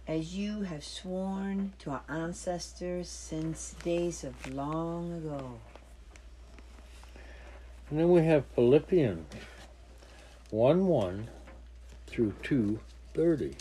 as 0.07 0.35
you 0.35 0.63
have 0.63 0.85
sworn 0.85 1.73
to 1.81 1.91
our 1.91 2.03
ancestors 2.09 3.09
since 3.09 3.75
days 3.83 4.23
of 4.23 4.55
long 4.55 5.13
ago. 5.13 5.59
And 7.91 7.99
then 7.99 8.11
we 8.11 8.25
have 8.25 8.45
Philippians 8.55 9.27
1 10.51 10.87
1 10.87 11.29
through 12.07 12.35
2 12.43 12.81
30. 13.15 13.57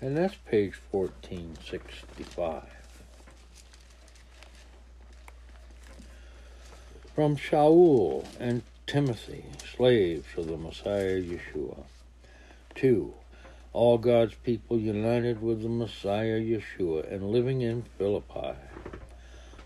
And 0.00 0.16
that's 0.16 0.34
page 0.34 0.74
1465. 0.90 2.64
From 7.14 7.36
Shaul 7.36 8.26
and 8.40 8.62
Timothy, 8.86 9.44
slaves 9.76 10.26
of 10.36 10.46
the 10.46 10.56
Messiah 10.56 11.20
Yeshua. 11.20 11.84
2. 12.74 13.14
All 13.74 13.96
God's 13.96 14.34
people 14.34 14.78
united 14.78 15.40
with 15.40 15.62
the 15.62 15.68
Messiah 15.70 16.38
Yeshua 16.38 17.10
and 17.10 17.30
living 17.30 17.62
in 17.62 17.82
Philippi, 17.96 18.54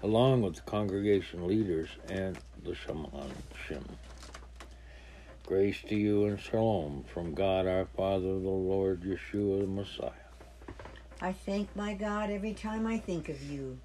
along 0.01 0.43
with 0.43 0.55
the 0.55 0.61
congregation 0.61 1.49
leaders 1.49 1.89
and 2.09 2.39
the 2.63 2.71
shammashim. 2.71 3.83
Grace 5.45 5.83
to 5.89 5.97
you 5.97 6.27
and 6.27 6.39
shalom 6.39 7.05
from 7.13 7.35
God 7.35 7.67
our 7.67 7.87
Father, 7.97 8.39
the 8.39 8.49
Lord 8.49 9.03
Yeshua 9.03 9.63
the 9.63 9.67
Messiah. 9.67 10.13
I 11.21 11.33
thank 11.33 11.75
my 11.75 11.95
God 11.95 12.31
every 12.31 12.55
time 12.55 12.87
I 12.87 12.99
think 12.99 13.29
of 13.29 13.43
you. 13.43 13.81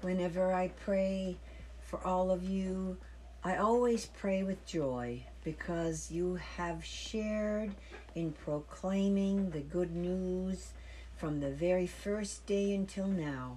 Whenever 0.00 0.52
I 0.52 0.72
pray 0.84 1.36
for 1.80 2.04
all 2.04 2.32
of 2.32 2.42
you, 2.42 2.96
I 3.44 3.58
always 3.58 4.06
pray 4.06 4.42
with 4.42 4.66
joy 4.66 5.22
because 5.46 6.10
you 6.10 6.34
have 6.56 6.84
shared 6.84 7.70
in 8.16 8.32
proclaiming 8.32 9.48
the 9.50 9.60
good 9.60 9.94
news 9.94 10.72
from 11.16 11.38
the 11.38 11.52
very 11.52 11.86
first 11.86 12.44
day 12.46 12.74
until 12.74 13.06
now. 13.06 13.56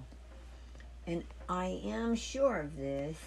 And 1.08 1.24
I 1.50 1.82
am 1.84 2.14
sure 2.14 2.60
of 2.60 2.78
this 2.78 3.18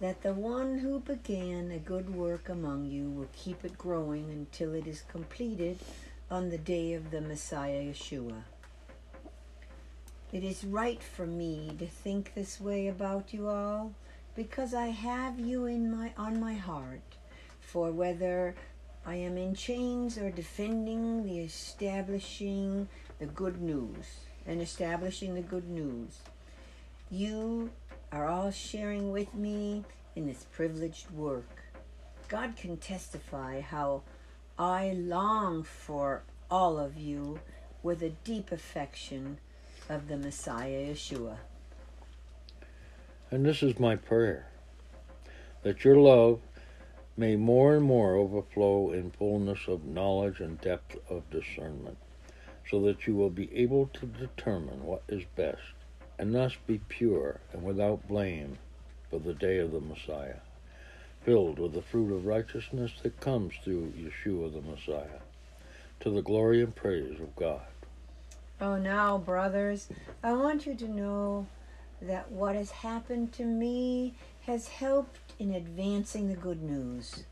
that 0.00 0.20
the 0.20 0.34
one 0.34 0.78
who 0.78 0.98
began 0.98 1.70
a 1.70 1.78
good 1.78 2.12
work 2.12 2.48
among 2.48 2.86
you 2.86 3.08
will 3.08 3.28
keep 3.32 3.64
it 3.64 3.78
growing 3.78 4.28
until 4.30 4.74
it 4.74 4.88
is 4.88 5.02
completed 5.02 5.78
on 6.28 6.48
the 6.48 6.58
day 6.58 6.94
of 6.94 7.12
the 7.12 7.20
Messiah 7.20 7.84
Yeshua. 7.84 8.42
It 10.32 10.42
is 10.42 10.64
right 10.64 11.00
for 11.00 11.24
me 11.24 11.76
to 11.78 11.86
think 11.86 12.34
this 12.34 12.60
way 12.60 12.88
about 12.88 13.32
you 13.32 13.46
all 13.46 13.92
because 14.34 14.74
I 14.74 14.86
have 14.88 15.38
you 15.38 15.66
in 15.66 15.88
my 15.88 16.12
on 16.16 16.40
my 16.40 16.54
heart 16.54 17.11
for 17.72 17.90
whether 17.90 18.54
I 19.06 19.14
am 19.14 19.38
in 19.38 19.54
chains 19.54 20.18
or 20.18 20.30
defending 20.30 21.24
the 21.24 21.40
establishing 21.40 22.86
the 23.18 23.24
good 23.24 23.62
news 23.62 24.04
and 24.46 24.60
establishing 24.60 25.34
the 25.34 25.40
good 25.40 25.66
news. 25.70 26.18
You 27.10 27.70
are 28.12 28.28
all 28.28 28.50
sharing 28.50 29.10
with 29.10 29.34
me 29.34 29.84
in 30.14 30.26
this 30.26 30.44
privileged 30.52 31.10
work. 31.12 31.62
God 32.28 32.56
can 32.56 32.76
testify 32.76 33.62
how 33.62 34.02
I 34.58 34.92
long 34.92 35.62
for 35.62 36.24
all 36.50 36.78
of 36.78 36.98
you 36.98 37.40
with 37.82 38.02
a 38.02 38.10
deep 38.10 38.52
affection 38.52 39.38
of 39.88 40.08
the 40.08 40.18
Messiah 40.18 40.92
Yeshua. 40.92 41.38
And 43.30 43.46
this 43.46 43.62
is 43.62 43.80
my 43.80 43.96
prayer 43.96 44.46
that 45.62 45.84
your 45.84 45.96
love 45.96 46.40
may 47.16 47.36
more 47.36 47.74
and 47.74 47.84
more 47.84 48.14
overflow 48.14 48.90
in 48.90 49.10
fullness 49.10 49.60
of 49.68 49.84
knowledge 49.84 50.40
and 50.40 50.60
depth 50.60 50.96
of 51.10 51.28
discernment, 51.30 51.98
so 52.70 52.80
that 52.80 53.06
you 53.06 53.14
will 53.14 53.30
be 53.30 53.54
able 53.54 53.86
to 53.88 54.06
determine 54.06 54.84
what 54.84 55.02
is 55.08 55.24
best, 55.36 55.74
and 56.18 56.34
thus 56.34 56.56
be 56.66 56.80
pure 56.88 57.40
and 57.52 57.62
without 57.62 58.08
blame 58.08 58.58
for 59.10 59.18
the 59.18 59.34
day 59.34 59.58
of 59.58 59.72
the 59.72 59.80
Messiah, 59.80 60.40
filled 61.22 61.58
with 61.58 61.74
the 61.74 61.82
fruit 61.82 62.14
of 62.14 62.26
righteousness 62.26 62.92
that 63.02 63.20
comes 63.20 63.54
through 63.62 63.92
Yeshua 63.96 64.52
the 64.52 64.62
Messiah, 64.62 65.20
to 66.00 66.10
the 66.10 66.22
glory 66.22 66.62
and 66.62 66.74
praise 66.74 67.20
of 67.20 67.36
God. 67.36 67.62
Oh, 68.60 68.76
now, 68.76 69.18
brothers, 69.18 69.88
I 70.22 70.32
want 70.32 70.66
you 70.66 70.74
to 70.76 70.88
know 70.88 71.46
that 72.00 72.30
what 72.30 72.54
has 72.56 72.70
happened 72.70 73.32
to 73.34 73.44
me 73.44 74.14
has 74.46 74.68
helped 74.68 75.21
in 75.42 75.54
advancing 75.54 76.28
the 76.28 76.36
good 76.36 76.62
news. 76.62 77.24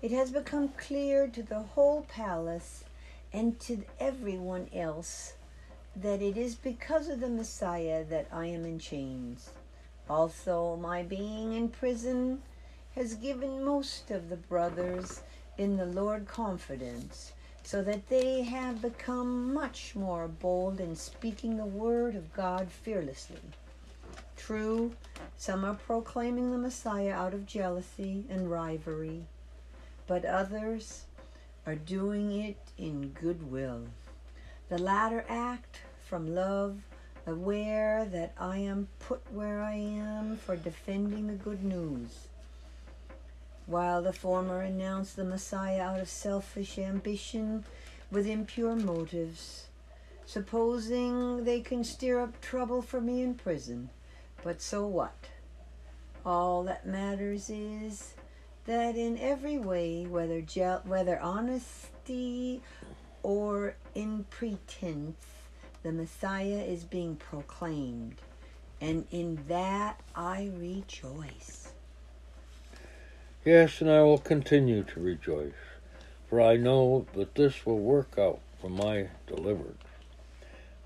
It 0.00 0.12
has 0.12 0.30
become 0.30 0.68
clear 0.68 1.26
to 1.26 1.42
the 1.42 1.58
whole 1.58 2.02
palace 2.02 2.84
and 3.32 3.58
to 3.58 3.82
everyone 3.98 4.68
else 4.72 5.32
that 5.96 6.22
it 6.22 6.36
is 6.36 6.54
because 6.54 7.08
of 7.08 7.18
the 7.18 7.28
Messiah 7.28 8.04
that 8.04 8.28
I 8.32 8.46
am 8.46 8.64
in 8.64 8.78
chains. 8.78 9.50
Also, 10.08 10.76
my 10.76 11.02
being 11.02 11.54
in 11.54 11.70
prison 11.70 12.40
has 12.94 13.16
given 13.16 13.64
most 13.64 14.12
of 14.12 14.28
the 14.28 14.36
brothers 14.36 15.22
in 15.56 15.76
the 15.76 15.86
Lord 15.86 16.28
confidence 16.28 17.32
so 17.64 17.82
that 17.82 18.08
they 18.08 18.42
have 18.42 18.80
become 18.80 19.52
much 19.52 19.96
more 19.96 20.28
bold 20.28 20.78
in 20.78 20.94
speaking 20.94 21.56
the 21.56 21.64
word 21.64 22.14
of 22.14 22.32
God 22.32 22.68
fearlessly. 22.70 23.40
True, 24.38 24.92
some 25.36 25.64
are 25.66 25.74
proclaiming 25.74 26.50
the 26.50 26.56
Messiah 26.56 27.12
out 27.12 27.34
of 27.34 27.44
jealousy 27.44 28.24
and 28.30 28.50
rivalry, 28.50 29.26
but 30.06 30.24
others 30.24 31.04
are 31.66 31.74
doing 31.74 32.32
it 32.32 32.56
in 32.78 33.10
goodwill. 33.10 33.88
The 34.70 34.78
latter 34.78 35.26
act 35.28 35.82
from 36.08 36.34
love, 36.34 36.78
aware 37.26 38.06
that 38.06 38.32
I 38.38 38.56
am 38.56 38.88
put 39.00 39.20
where 39.30 39.60
I 39.60 39.74
am 39.74 40.38
for 40.38 40.56
defending 40.56 41.26
the 41.26 41.34
good 41.34 41.62
news 41.62 42.28
while 43.68 44.00
the 44.00 44.14
former 44.14 44.62
announce 44.62 45.12
the 45.12 45.24
Messiah 45.24 45.82
out 45.82 46.00
of 46.00 46.08
selfish 46.08 46.78
ambition 46.78 47.62
with 48.10 48.26
impure 48.26 48.74
motives, 48.74 49.66
supposing 50.24 51.44
they 51.44 51.60
can 51.60 51.84
stir 51.84 52.22
up 52.22 52.40
trouble 52.40 52.80
for 52.80 52.98
me 52.98 53.20
in 53.20 53.34
prison. 53.34 53.90
But 54.42 54.62
so 54.62 54.86
what? 54.86 55.28
All 56.24 56.62
that 56.64 56.86
matters 56.86 57.50
is 57.50 58.14
that 58.66 58.96
in 58.96 59.18
every 59.18 59.58
way, 59.58 60.06
whether 60.06 60.40
je- 60.40 60.82
whether 60.84 61.18
honesty 61.18 62.62
or 63.22 63.74
in 63.94 64.24
pretense, 64.30 65.24
the 65.82 65.92
Messiah 65.92 66.62
is 66.66 66.84
being 66.84 67.16
proclaimed, 67.16 68.20
and 68.80 69.06
in 69.10 69.44
that 69.48 70.00
I 70.14 70.50
rejoice. 70.54 71.72
Yes, 73.44 73.80
and 73.80 73.90
I 73.90 74.02
will 74.02 74.18
continue 74.18 74.82
to 74.82 75.00
rejoice, 75.00 75.52
for 76.28 76.40
I 76.40 76.56
know 76.56 77.06
that 77.14 77.34
this 77.34 77.64
will 77.64 77.78
work 77.78 78.18
out 78.18 78.40
for 78.60 78.68
my 78.68 79.08
deliverance, 79.26 79.82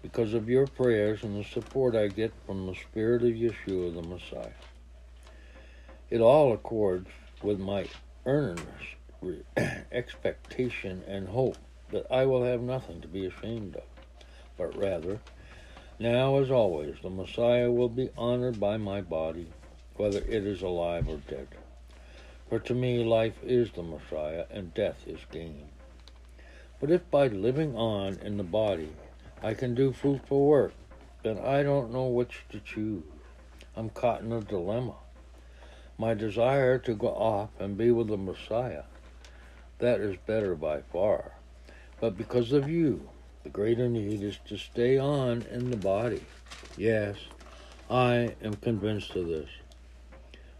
because 0.02 0.34
of 0.34 0.48
your 0.48 0.66
prayers 0.66 1.22
and 1.22 1.38
the 1.38 1.48
support 1.48 1.94
I 1.94 2.08
get 2.08 2.32
from 2.44 2.66
the 2.66 2.74
Spirit 2.74 3.22
of 3.22 3.30
Yeshua 3.30 3.94
the 3.94 4.02
Messiah. 4.02 4.50
It 6.10 6.20
all 6.20 6.52
accords 6.52 7.08
with 7.40 7.60
my 7.60 7.86
earnest 8.26 8.66
expectation 9.92 11.04
and 11.06 11.28
hope 11.28 11.56
that 11.92 12.06
I 12.10 12.26
will 12.26 12.44
have 12.44 12.60
nothing 12.60 13.00
to 13.00 13.08
be 13.08 13.26
ashamed 13.26 13.76
of, 13.76 13.84
but 14.58 14.76
rather, 14.76 15.20
now 16.00 16.38
as 16.38 16.50
always, 16.50 16.96
the 17.00 17.10
Messiah 17.10 17.70
will 17.70 17.88
be 17.88 18.10
honored 18.18 18.58
by 18.58 18.76
my 18.76 19.00
body, 19.00 19.46
whether 19.96 20.18
it 20.18 20.46
is 20.46 20.62
alive 20.62 21.08
or 21.08 21.18
dead. 21.28 21.46
For 22.48 22.58
to 22.58 22.74
me 22.74 23.04
life 23.04 23.38
is 23.42 23.70
the 23.70 23.84
Messiah, 23.84 24.46
and 24.50 24.74
death 24.74 25.06
is 25.06 25.20
gain. 25.30 25.68
But 26.80 26.90
if 26.90 27.08
by 27.10 27.28
living 27.28 27.76
on 27.76 28.18
in 28.18 28.36
the 28.36 28.42
body 28.42 28.90
I 29.42 29.54
can 29.54 29.74
do 29.74 29.92
fruitful 29.92 30.46
work, 30.46 30.72
then 31.24 31.38
I 31.38 31.62
don't 31.62 31.92
know 31.92 32.06
which 32.06 32.44
to 32.50 32.60
choose. 32.60 33.02
I'm 33.74 33.90
caught 33.90 34.20
in 34.20 34.32
a 34.32 34.40
dilemma. 34.40 34.94
My 35.98 36.14
desire 36.14 36.78
to 36.78 36.94
go 36.94 37.08
off 37.08 37.50
and 37.58 37.76
be 37.76 37.90
with 37.90 38.08
the 38.08 38.16
Messiah, 38.16 38.84
that 39.78 40.00
is 40.00 40.16
better 40.26 40.54
by 40.54 40.82
far. 40.92 41.32
But 42.00 42.16
because 42.16 42.52
of 42.52 42.68
you, 42.68 43.08
the 43.42 43.50
greater 43.50 43.88
need 43.88 44.22
is 44.22 44.38
to 44.46 44.56
stay 44.56 44.96
on 44.96 45.42
in 45.50 45.70
the 45.70 45.76
body. 45.76 46.22
Yes, 46.76 47.16
I 47.90 48.36
am 48.42 48.54
convinced 48.54 49.16
of 49.16 49.26
this. 49.26 49.48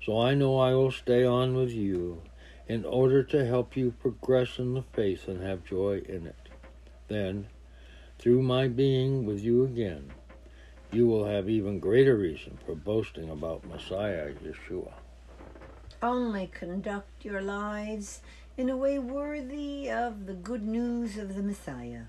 So 0.05 0.21
I 0.21 0.35
know 0.35 0.59
I 0.59 0.75
will 0.75 0.91
stay 0.91 1.25
on 1.25 1.55
with 1.55 1.71
you 1.71 2.23
in 2.67 2.85
order 2.85 3.23
to 3.23 3.47
help 3.47 3.77
you 3.77 3.93
progress 3.93 4.59
in 4.59 4.75
the 4.75 4.83
faith 4.83 5.29
and 5.29 5.41
have 5.41 5.65
joy 5.65 6.03
in 6.09 6.27
it. 6.27 6.49
Then, 7.09 7.47
through 8.23 8.41
my 8.41 8.69
being 8.69 9.27
with 9.27 9.43
you 9.43 9.65
again, 9.65 10.09
you 10.93 11.09
will 11.09 11.25
have 11.25 11.49
even 11.49 11.81
greater 11.81 12.17
reason 12.17 12.57
for 12.65 12.73
boasting 12.73 13.29
about 13.29 13.67
Messiah 13.67 14.33
Yeshua. 14.35 14.93
Only 16.01 16.47
conduct 16.47 17.25
your 17.25 17.43
lives 17.43 18.21
in 18.57 18.71
a 18.71 18.77
way 18.77 19.01
worthy 19.01 19.91
of 19.91 20.27
the 20.27 20.35
good 20.35 20.63
news 20.63 21.19
of 21.19 21.35
the 21.35 21.43
Messiah, 21.43 22.03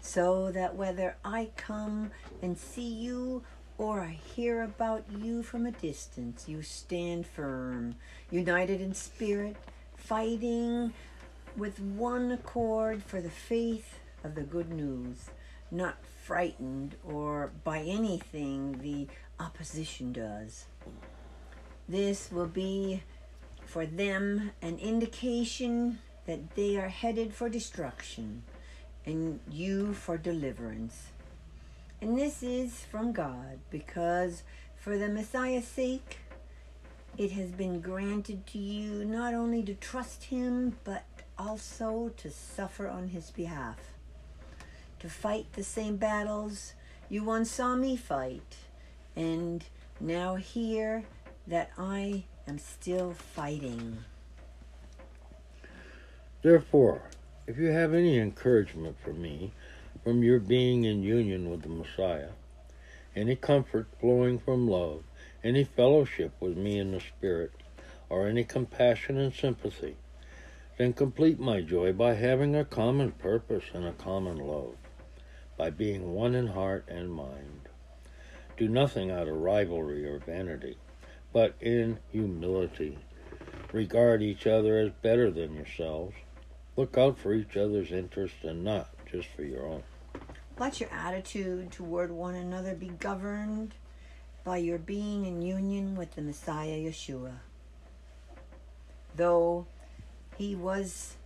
so 0.00 0.50
that 0.50 0.74
whether 0.74 1.14
I 1.24 1.50
come 1.56 2.10
and 2.42 2.58
see 2.58 2.92
you 2.92 3.44
or 3.78 4.00
I 4.00 4.18
hear 4.34 4.60
about 4.60 5.04
you 5.16 5.44
from 5.44 5.66
a 5.66 5.70
distance, 5.70 6.48
you 6.48 6.62
stand 6.62 7.28
firm, 7.28 7.94
united 8.28 8.80
in 8.80 8.92
spirit, 8.92 9.54
fighting 9.94 10.92
with 11.56 11.78
one 11.78 12.32
accord 12.32 13.04
for 13.04 13.20
the 13.20 13.30
faith 13.30 14.00
of 14.24 14.34
the 14.34 14.42
good 14.42 14.70
news, 14.70 15.28
not 15.70 15.96
frightened 16.24 16.96
or 17.04 17.52
by 17.64 17.80
anything 17.80 18.78
the 18.80 19.06
opposition 19.38 20.12
does. 20.12 20.66
This 21.88 22.30
will 22.30 22.46
be 22.46 23.02
for 23.66 23.86
them 23.86 24.52
an 24.62 24.78
indication 24.78 25.98
that 26.26 26.54
they 26.54 26.76
are 26.76 26.88
headed 26.88 27.34
for 27.34 27.48
destruction 27.48 28.42
and 29.04 29.40
you 29.50 29.92
for 29.92 30.16
deliverance. 30.16 31.08
And 32.00 32.18
this 32.18 32.42
is 32.42 32.80
from 32.90 33.12
God, 33.12 33.58
because 33.70 34.42
for 34.76 34.98
the 34.98 35.08
Messiah's 35.08 35.66
sake, 35.66 36.18
it 37.16 37.32
has 37.32 37.50
been 37.50 37.80
granted 37.80 38.46
to 38.48 38.58
you 38.58 39.04
not 39.04 39.34
only 39.34 39.62
to 39.62 39.74
trust 39.74 40.24
Him, 40.24 40.76
but 40.84 41.04
also 41.38 42.10
to 42.16 42.30
suffer 42.30 42.88
on 42.88 43.08
His 43.08 43.30
behalf, 43.30 43.78
to 45.04 45.10
fight 45.10 45.44
the 45.52 45.62
same 45.62 45.96
battles 45.98 46.72
you 47.10 47.22
once 47.22 47.50
saw 47.50 47.76
me 47.76 47.94
fight, 47.94 48.56
and 49.14 49.62
now 50.00 50.36
hear 50.36 51.04
that 51.46 51.70
I 51.76 52.24
am 52.48 52.56
still 52.58 53.12
fighting. 53.12 53.98
Therefore, 56.40 57.02
if 57.46 57.58
you 57.58 57.66
have 57.66 57.92
any 57.92 58.18
encouragement 58.18 58.96
for 59.04 59.12
me, 59.12 59.52
from 60.02 60.22
your 60.22 60.40
being 60.40 60.84
in 60.84 61.02
union 61.02 61.50
with 61.50 61.60
the 61.60 61.68
Messiah, 61.68 62.30
any 63.14 63.36
comfort 63.36 63.86
flowing 64.00 64.38
from 64.38 64.66
love, 64.66 65.02
any 65.44 65.64
fellowship 65.64 66.32
with 66.40 66.56
me 66.56 66.78
in 66.78 66.92
the 66.92 67.00
Spirit, 67.00 67.52
or 68.08 68.26
any 68.26 68.42
compassion 68.42 69.18
and 69.18 69.34
sympathy, 69.34 69.96
Then 70.78 70.94
complete 70.94 71.38
my 71.38 71.60
joy 71.60 71.92
by 71.92 72.14
having 72.14 72.56
a 72.56 72.64
common 72.64 73.12
purpose 73.12 73.64
and 73.74 73.84
a 73.84 73.92
common 73.92 74.38
love, 74.38 74.76
by 75.56 75.70
being 75.70 76.12
one 76.14 76.34
in 76.34 76.48
heart 76.48 76.84
and 76.88 77.10
mind. 77.10 77.68
Do 78.56 78.68
nothing 78.68 79.10
out 79.10 79.28
of 79.28 79.36
rivalry 79.36 80.06
or 80.06 80.18
vanity, 80.18 80.76
but 81.32 81.54
in 81.60 81.98
humility. 82.10 82.98
Regard 83.72 84.22
each 84.22 84.46
other 84.46 84.78
as 84.78 84.92
better 85.02 85.30
than 85.30 85.54
yourselves. 85.54 86.14
Look 86.76 86.96
out 86.96 87.18
for 87.18 87.34
each 87.34 87.56
other's 87.56 87.92
interests 87.92 88.44
and 88.44 88.62
not 88.64 88.88
just 89.10 89.28
for 89.28 89.42
your 89.42 89.66
own. 89.66 89.82
Let 90.58 90.80
your 90.80 90.90
attitude 90.92 91.72
toward 91.72 92.12
one 92.12 92.36
another 92.36 92.74
be 92.74 92.88
governed 92.88 93.74
by 94.44 94.58
your 94.58 94.78
being 94.78 95.24
in 95.24 95.42
union 95.42 95.96
with 95.96 96.14
the 96.14 96.22
Messiah 96.22 96.78
Yeshua. 96.78 97.32
Though 99.16 99.66
he 100.36 100.54
was 100.54 101.16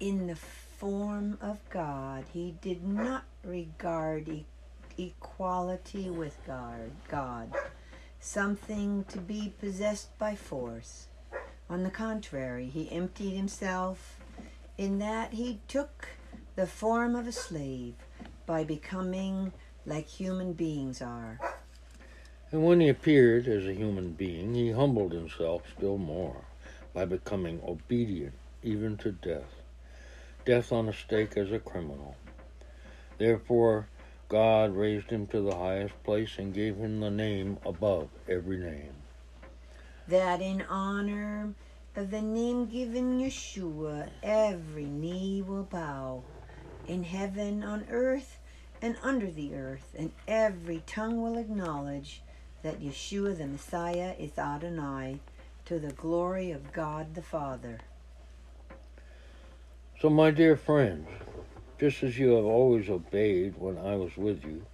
in 0.00 0.26
the 0.26 0.36
form 0.36 1.38
of 1.40 1.58
God, 1.70 2.24
he 2.32 2.54
did 2.60 2.84
not 2.84 3.24
regard 3.46 4.28
e- 4.28 4.46
equality 4.98 6.10
with 6.10 6.36
God, 6.46 6.90
God 7.08 7.54
something 8.26 9.04
to 9.04 9.18
be 9.18 9.52
possessed 9.60 10.16
by 10.18 10.34
force. 10.34 11.06
On 11.70 11.84
the 11.84 11.90
contrary, 11.90 12.66
he 12.66 12.90
emptied 12.90 13.36
himself 13.36 14.18
in 14.76 14.98
that 14.98 15.32
he 15.32 15.60
took 15.68 16.08
the 16.56 16.66
form 16.66 17.14
of 17.14 17.26
a 17.26 17.32
slave 17.32 17.94
by 18.44 18.64
becoming 18.64 19.52
like 19.84 20.08
human 20.08 20.52
beings 20.52 21.00
are. 21.00 21.38
And 22.50 22.64
when 22.64 22.80
he 22.80 22.88
appeared 22.88 23.46
as 23.46 23.66
a 23.66 23.74
human 23.74 24.12
being, 24.12 24.54
he 24.54 24.72
humbled 24.72 25.12
himself 25.12 25.62
still 25.76 25.98
more 25.98 26.44
by 26.92 27.04
becoming 27.04 27.60
obedient 27.66 28.34
even 28.62 28.96
to 28.98 29.12
death, 29.12 29.62
death 30.44 30.72
on 30.72 30.88
a 30.88 30.92
stake 30.92 31.36
as 31.36 31.52
a 31.52 31.58
criminal. 31.58 32.16
Therefore, 33.18 33.88
God 34.28 34.74
raised 34.74 35.10
him 35.10 35.26
to 35.28 35.40
the 35.40 35.56
highest 35.56 35.94
place 36.04 36.38
and 36.38 36.52
gave 36.52 36.76
him 36.76 37.00
the 37.00 37.10
name 37.10 37.58
above 37.64 38.08
every 38.28 38.58
name. 38.58 38.94
That 40.08 40.40
in 40.40 40.62
honor 40.62 41.54
of 41.94 42.10
the 42.10 42.22
name 42.22 42.66
given 42.66 43.18
Yeshua, 43.20 44.10
every 44.22 44.84
knee 44.84 45.42
will 45.42 45.64
bow 45.64 46.24
in 46.86 47.04
heaven, 47.04 47.62
on 47.62 47.86
earth, 47.90 48.38
and 48.82 48.96
under 49.02 49.30
the 49.30 49.54
earth, 49.54 49.94
and 49.98 50.12
every 50.28 50.82
tongue 50.86 51.22
will 51.22 51.38
acknowledge 51.38 52.22
that 52.62 52.80
Yeshua 52.80 53.36
the 53.38 53.46
Messiah 53.46 54.14
is 54.18 54.38
Adonai 54.38 55.20
to 55.64 55.78
the 55.78 55.92
glory 55.92 56.50
of 56.50 56.72
God 56.72 57.14
the 57.14 57.22
Father. 57.22 57.78
So, 60.00 60.10
my 60.10 60.30
dear 60.30 60.56
friends, 60.56 61.08
just 61.78 62.02
as 62.02 62.18
you 62.18 62.32
have 62.32 62.44
always 62.44 62.88
obeyed 62.88 63.54
when 63.58 63.76
I 63.76 63.96
was 63.96 64.16
with 64.16 64.44
you, 64.44 64.64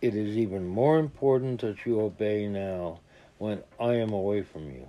it 0.00 0.14
is 0.14 0.36
even 0.36 0.66
more 0.66 0.98
important 0.98 1.60
that 1.60 1.86
you 1.86 2.00
obey 2.00 2.46
now 2.46 3.00
when 3.38 3.62
I 3.78 3.94
am 3.94 4.12
away 4.12 4.42
from 4.42 4.70
you. 4.70 4.88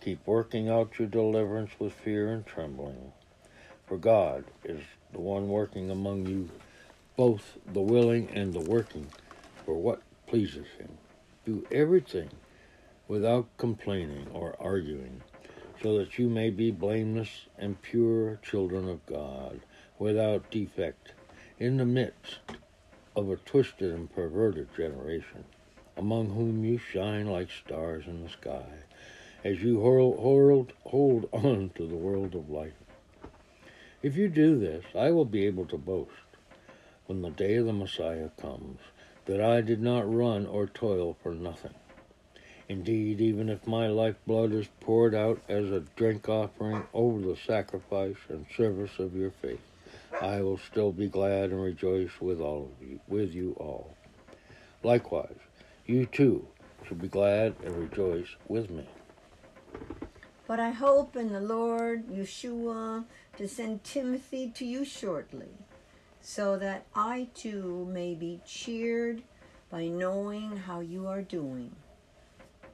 Keep 0.00 0.26
working 0.26 0.68
out 0.68 0.98
your 0.98 1.08
deliverance 1.08 1.70
with 1.78 1.92
fear 1.92 2.32
and 2.32 2.46
trembling, 2.46 3.12
for 3.86 3.96
God 3.96 4.44
is 4.64 4.80
the 5.12 5.20
one 5.20 5.48
working 5.48 5.90
among 5.90 6.26
you, 6.26 6.50
both 7.16 7.58
the 7.72 7.80
willing 7.80 8.28
and 8.32 8.52
the 8.52 8.60
working 8.60 9.06
for 9.64 9.74
what 9.74 10.02
pleases 10.26 10.66
Him. 10.78 10.88
Do 11.44 11.66
everything 11.70 12.30
without 13.06 13.48
complaining 13.56 14.28
or 14.32 14.54
arguing, 14.60 15.22
so 15.82 15.98
that 15.98 16.18
you 16.18 16.28
may 16.28 16.50
be 16.50 16.70
blameless 16.70 17.46
and 17.58 17.80
pure 17.80 18.38
children 18.42 18.88
of 18.88 19.04
God, 19.06 19.60
without 19.98 20.50
defect, 20.50 21.12
in 21.58 21.76
the 21.76 21.84
midst 21.84 22.38
of 23.16 23.30
a 23.30 23.36
twisted 23.36 23.92
and 23.92 24.14
perverted 24.14 24.68
generation, 24.76 25.44
among 25.96 26.30
whom 26.30 26.64
you 26.64 26.78
shine 26.78 27.26
like 27.26 27.50
stars 27.50 28.06
in 28.06 28.22
the 28.22 28.28
sky, 28.28 28.84
as 29.44 29.62
you 29.62 29.80
hold, 29.80 30.72
hold 30.84 31.28
on 31.32 31.70
to 31.74 31.86
the 31.86 31.96
world 31.96 32.34
of 32.34 32.48
light. 32.48 32.74
If 34.02 34.16
you 34.16 34.28
do 34.28 34.58
this, 34.58 34.84
I 34.94 35.10
will 35.10 35.24
be 35.24 35.46
able 35.46 35.66
to 35.66 35.76
boast, 35.76 36.12
when 37.06 37.22
the 37.22 37.30
day 37.30 37.56
of 37.56 37.66
the 37.66 37.72
Messiah 37.72 38.28
comes, 38.40 38.78
that 39.24 39.40
I 39.40 39.60
did 39.60 39.82
not 39.82 40.12
run 40.12 40.46
or 40.46 40.66
toil 40.66 41.16
for 41.22 41.34
nothing. 41.34 41.74
Indeed, 42.68 43.20
even 43.20 43.48
if 43.48 43.66
my 43.66 43.88
lifeblood 43.88 44.52
is 44.52 44.68
poured 44.80 45.14
out 45.14 45.40
as 45.48 45.70
a 45.70 45.80
drink 45.96 46.28
offering 46.28 46.84
over 46.94 47.20
the 47.20 47.36
sacrifice 47.36 48.18
and 48.28 48.46
service 48.56 48.98
of 48.98 49.16
your 49.16 49.30
faith, 49.30 49.60
I 50.20 50.40
will 50.40 50.58
still 50.58 50.90
be 50.90 51.08
glad 51.08 51.50
and 51.50 51.62
rejoice 51.62 52.20
with 52.20 52.40
all 52.40 52.72
of 52.72 52.88
you, 52.88 52.98
with 53.06 53.32
you 53.32 53.52
all. 53.60 53.94
Likewise, 54.82 55.38
you 55.86 56.06
too 56.06 56.48
should 56.86 57.00
be 57.00 57.06
glad 57.06 57.54
and 57.64 57.76
rejoice 57.76 58.26
with 58.48 58.68
me. 58.68 58.88
But 60.48 60.58
I 60.58 60.70
hope 60.70 61.14
in 61.14 61.32
the 61.32 61.40
Lord 61.40 62.08
Yeshua 62.08 63.04
to 63.36 63.46
send 63.46 63.84
Timothy 63.84 64.50
to 64.56 64.64
you 64.64 64.84
shortly, 64.84 65.50
so 66.20 66.58
that 66.58 66.86
I 66.96 67.28
too 67.34 67.88
may 67.92 68.14
be 68.14 68.40
cheered 68.44 69.22
by 69.70 69.86
knowing 69.86 70.56
how 70.56 70.80
you 70.80 71.06
are 71.06 71.22
doing. 71.22 71.76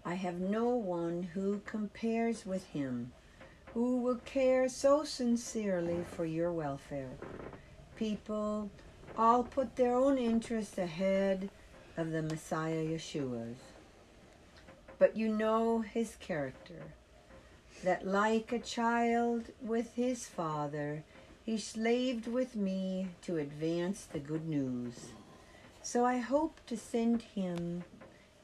I 0.03 0.15
have 0.15 0.41
no 0.41 0.69
one 0.69 1.25
who 1.35 1.61
compares 1.67 2.47
with 2.47 2.65
him, 2.69 3.13
who 3.75 3.99
will 4.01 4.21
care 4.25 4.69
so 4.69 5.03
sincerely 5.03 6.05
for 6.13 6.25
your 6.25 6.53
welfare. 6.53 7.11
People 7.97 8.71
all 9.19 9.43
put 9.43 9.75
their 9.75 9.97
own 9.97 10.17
interests 10.17 10.79
ahead 10.79 11.51
of 11.97 12.13
the 12.13 12.23
Messiah 12.23 12.85
Yeshua's. 12.85 13.59
But 14.99 15.17
you 15.17 15.29
know 15.29 15.81
his 15.81 16.15
character, 16.21 16.83
that 17.83 18.07
like 18.07 18.53
a 18.53 18.61
child 18.61 19.51
with 19.61 19.95
his 19.97 20.29
father, 20.29 21.03
he 21.45 21.59
slaved 21.59 22.29
with 22.29 22.55
me 22.55 23.09
to 23.23 23.39
advance 23.39 24.05
the 24.05 24.21
good 24.21 24.49
news. 24.49 25.09
So 25.83 26.05
I 26.05 26.19
hope 26.19 26.61
to 26.67 26.77
send 26.77 27.23
him 27.23 27.83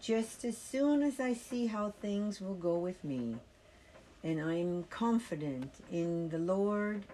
just 0.00 0.44
as 0.44 0.58
soon 0.58 1.02
as 1.02 1.20
I 1.20 1.34
see 1.34 1.66
how 1.66 1.94
things 2.00 2.40
will 2.40 2.54
go 2.54 2.78
with 2.78 3.04
me. 3.04 3.36
And 4.22 4.40
I'm 4.40 4.84
confident 4.84 5.72
in 5.90 6.28
the 6.28 6.38
Lord 6.38 7.04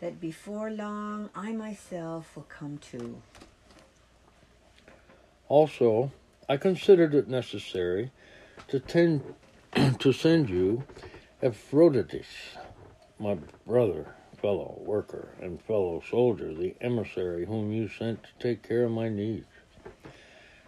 that 0.00 0.20
before 0.20 0.70
long 0.70 1.30
I 1.34 1.52
myself 1.52 2.36
will 2.36 2.44
come 2.44 2.78
too. 2.78 3.22
Also, 5.48 6.12
I 6.48 6.56
considered 6.56 7.14
it 7.14 7.28
necessary 7.28 8.10
to, 8.68 8.80
tend, 8.80 9.34
to 9.98 10.12
send 10.12 10.48
you 10.48 10.84
Epaphroditus, 11.42 12.26
my 13.18 13.36
brother, 13.66 14.14
fellow 14.40 14.78
worker, 14.84 15.34
and 15.40 15.60
fellow 15.60 16.02
soldier, 16.08 16.54
the 16.54 16.74
emissary 16.80 17.46
whom 17.46 17.72
you 17.72 17.88
sent 17.88 18.22
to 18.22 18.30
take 18.38 18.66
care 18.66 18.84
of 18.84 18.92
my 18.92 19.08
needs 19.08 19.46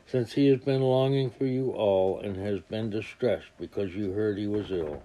since 0.06 0.32
he 0.32 0.46
has 0.48 0.60
been 0.60 0.82
longing 0.82 1.30
for 1.30 1.46
you 1.46 1.72
all 1.72 2.20
and 2.20 2.36
has 2.36 2.60
been 2.60 2.88
distressed 2.90 3.48
because 3.58 3.94
you 3.94 4.12
heard 4.12 4.38
he 4.38 4.46
was 4.46 4.70
ill. 4.70 5.02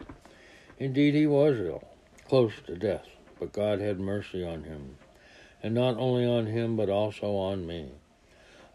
Indeed, 0.82 1.14
he 1.14 1.28
was 1.28 1.60
ill, 1.60 1.84
close 2.28 2.54
to 2.66 2.76
death, 2.76 3.06
but 3.40 3.54
God 3.54 3.80
had 3.80 4.00
mercy 4.00 4.44
on 4.44 4.64
him, 4.64 4.98
and 5.62 5.76
not 5.76 5.96
only 5.98 6.26
on 6.26 6.48
him, 6.48 6.76
but 6.76 6.90
also 6.90 7.36
on 7.36 7.68
me. 7.68 7.92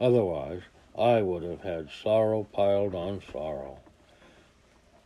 Otherwise, 0.01 0.63
I 0.97 1.21
would 1.23 1.43
have 1.43 1.63
had 1.63 1.89
sorrow 1.91 2.45
piled 2.53 2.95
on 2.95 3.23
sorrow. 3.33 3.81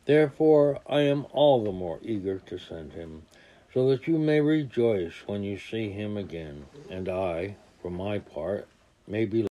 Therefore, 0.04 0.80
I 0.86 1.00
am 1.00 1.26
all 1.32 1.64
the 1.64 1.72
more 1.72 2.00
eager 2.02 2.38
to 2.38 2.58
send 2.58 2.92
him, 2.92 3.22
so 3.72 3.88
that 3.88 4.06
you 4.06 4.18
may 4.18 4.42
rejoice 4.42 5.22
when 5.24 5.42
you 5.42 5.58
see 5.58 5.88
him 5.88 6.18
again, 6.18 6.66
and 6.90 7.08
I, 7.08 7.56
for 7.80 7.90
my 7.90 8.18
part, 8.18 8.68
may 9.06 9.24
be 9.24 9.46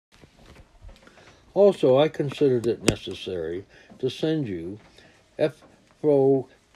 also, 1.55 1.97
I 1.97 2.09
considered 2.09 2.67
it 2.67 2.83
necessary 2.83 3.67
to 4.01 4.11
send 4.11 4.49
you 4.49 4.81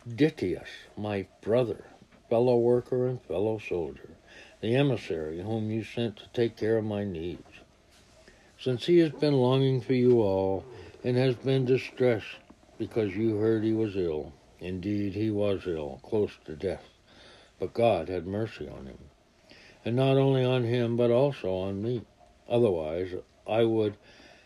Epaphroditus, 0.07 0.69
my 0.97 1.27
brother, 1.43 1.85
fellow 2.31 2.57
worker, 2.57 3.07
and 3.07 3.21
fellow 3.21 3.59
soldier, 3.59 4.09
the 4.63 4.75
emissary 4.75 5.43
whom 5.43 5.71
you 5.71 5.85
sent 5.85 6.17
to 6.17 6.25
take 6.33 6.57
care 6.57 6.79
of 6.79 6.85
my 6.87 7.05
needs. 7.05 7.61
Since 8.59 8.87
he 8.87 8.97
has 9.01 9.13
been 9.13 9.35
longing 9.35 9.83
for 9.83 9.93
you 9.93 10.23
all, 10.23 10.65
and 11.05 11.19
has 11.19 11.35
been 11.35 11.67
distressed 11.67 12.39
because 12.79 13.15
you 13.15 13.37
heard 13.37 13.63
he 13.63 13.75
was 13.75 13.95
ill. 13.95 14.33
Indeed, 14.59 15.13
he 15.13 15.31
was 15.31 15.67
ill, 15.67 16.01
close 16.03 16.33
to 16.47 16.57
death, 16.57 16.89
but 17.59 17.75
God 17.75 18.09
had 18.09 18.27
mercy 18.27 18.67
on 18.71 18.87
him. 18.87 18.99
And 19.85 19.97
not 19.97 20.17
only 20.17 20.43
on 20.43 20.65
him, 20.65 20.97
but 20.97 21.11
also 21.11 21.55
on 21.55 21.83
me. 21.83 22.07
Otherwise, 22.49 23.13
I 23.47 23.65
would 23.65 23.99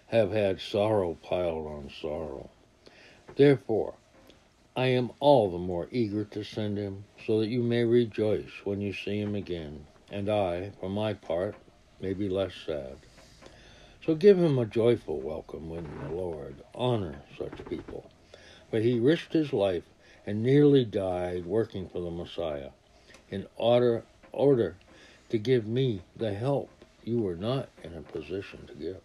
have 0.08 0.32
had 0.32 0.60
sorrow 0.60 1.14
piled 1.22 1.68
on 1.68 1.90
sorrow. 1.90 2.50
Therefore, 3.36 3.94
I 4.76 4.86
am 4.86 5.12
all 5.20 5.50
the 5.50 5.58
more 5.58 5.86
eager 5.92 6.24
to 6.24 6.42
send 6.42 6.78
him, 6.78 7.04
so 7.24 7.38
that 7.38 7.46
you 7.46 7.62
may 7.62 7.84
rejoice 7.84 8.50
when 8.64 8.80
you 8.80 8.92
see 8.92 9.20
him 9.20 9.36
again, 9.36 9.86
and 10.10 10.28
I, 10.28 10.72
for 10.80 10.88
my 10.88 11.14
part, 11.14 11.54
may 12.00 12.12
be 12.12 12.28
less 12.28 12.54
sad. 12.66 12.96
So 14.04 14.16
give 14.16 14.36
him 14.36 14.58
a 14.58 14.66
joyful 14.66 15.20
welcome 15.20 15.70
in 15.70 16.00
the 16.00 16.10
Lord. 16.10 16.56
Honor 16.74 17.14
such 17.38 17.68
people. 17.68 18.10
For 18.70 18.80
he 18.80 18.98
risked 18.98 19.32
his 19.32 19.52
life 19.52 19.84
and 20.26 20.42
nearly 20.42 20.84
died 20.84 21.46
working 21.46 21.88
for 21.88 22.00
the 22.00 22.10
Messiah 22.10 22.70
in 23.30 23.46
order, 23.56 24.02
order 24.32 24.76
to 25.28 25.38
give 25.38 25.68
me 25.68 26.02
the 26.16 26.34
help 26.34 26.68
you 27.04 27.20
were 27.20 27.36
not 27.36 27.68
in 27.84 27.94
a 27.94 28.02
position 28.02 28.66
to 28.66 28.74
give. 28.74 29.00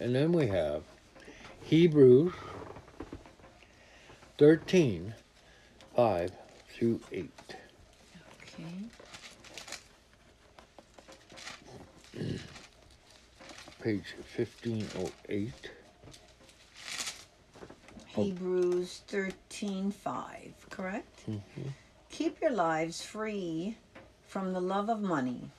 And 0.00 0.14
then 0.14 0.32
we 0.32 0.46
have 0.46 0.84
Hebrews 1.64 2.32
13, 4.38 5.14
5 5.94 6.32
through 6.68 7.00
8. 7.10 7.30
Okay. 8.42 8.64
Page 13.80 14.14
1508. 14.34 15.70
Hebrews 18.06 19.02
13:5, 19.08 20.52
correct? 20.70 21.26
Mhm. 21.28 21.72
Keep 22.10 22.40
your 22.40 22.50
lives 22.50 23.02
free 23.02 23.76
from 24.26 24.52
the 24.52 24.60
love 24.60 24.88
of 24.88 25.00
money 25.00 25.50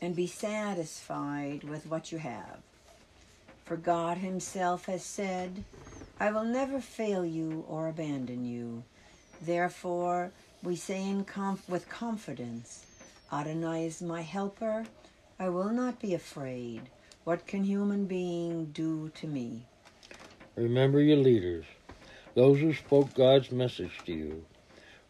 and 0.00 0.14
be 0.14 0.26
satisfied 0.26 1.64
with 1.64 1.86
what 1.86 2.12
you 2.12 2.18
have. 2.18 2.60
For 3.64 3.76
God 3.76 4.18
himself 4.18 4.84
has 4.86 5.02
said, 5.04 5.64
I 6.18 6.30
will 6.30 6.44
never 6.44 6.80
fail 6.80 7.26
you 7.26 7.64
or 7.68 7.88
abandon 7.88 8.44
you. 8.46 8.84
Therefore, 9.40 10.32
we 10.62 10.76
say 10.76 11.06
in 11.08 11.24
conf- 11.24 11.68
with 11.68 11.88
confidence, 11.88 12.86
Adonai 13.30 13.84
is 13.86 14.00
my 14.00 14.22
helper. 14.22 14.86
I 15.38 15.50
will 15.50 15.70
not 15.70 16.00
be 16.00 16.14
afraid. 16.14 16.88
What 17.24 17.46
can 17.46 17.64
human 17.64 18.06
being 18.06 18.66
do 18.72 19.10
to 19.10 19.26
me? 19.26 19.66
Remember 20.56 21.00
your 21.00 21.18
leaders, 21.18 21.66
those 22.34 22.60
who 22.60 22.72
spoke 22.72 23.14
God's 23.14 23.52
message 23.52 24.02
to 24.06 24.12
you. 24.12 24.46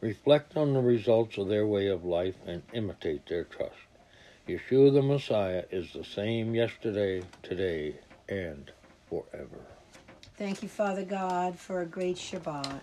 Reflect 0.00 0.56
on 0.56 0.74
the 0.74 0.80
results 0.80 1.38
of 1.38 1.48
their 1.48 1.66
way 1.66 1.86
of 1.86 2.04
life 2.04 2.36
and 2.46 2.62
imitate 2.72 3.26
their 3.28 3.44
trust. 3.44 3.76
Yeshua 4.48 4.92
the 4.92 5.02
Messiah 5.02 5.64
is 5.70 5.92
the 5.92 6.04
same 6.04 6.54
yesterday, 6.54 7.28
today, 7.42 8.00
and 8.28 8.72
forever. 9.08 9.75
Thank 10.36 10.62
you, 10.62 10.68
Father 10.68 11.02
God, 11.02 11.58
for 11.58 11.80
a 11.80 11.86
great 11.86 12.16
Shabbat. 12.16 12.80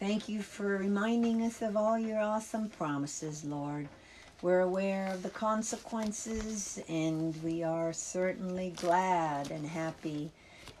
Thank 0.00 0.28
you 0.28 0.42
for 0.42 0.78
reminding 0.78 1.42
us 1.42 1.62
of 1.62 1.76
all 1.76 1.96
your 1.96 2.18
awesome 2.18 2.70
promises, 2.70 3.44
Lord. 3.44 3.88
We're 4.42 4.62
aware 4.62 5.06
of 5.12 5.22
the 5.22 5.30
consequences, 5.30 6.80
and 6.88 7.40
we 7.44 7.62
are 7.62 7.92
certainly 7.92 8.74
glad 8.76 9.52
and 9.52 9.64
happy 9.64 10.32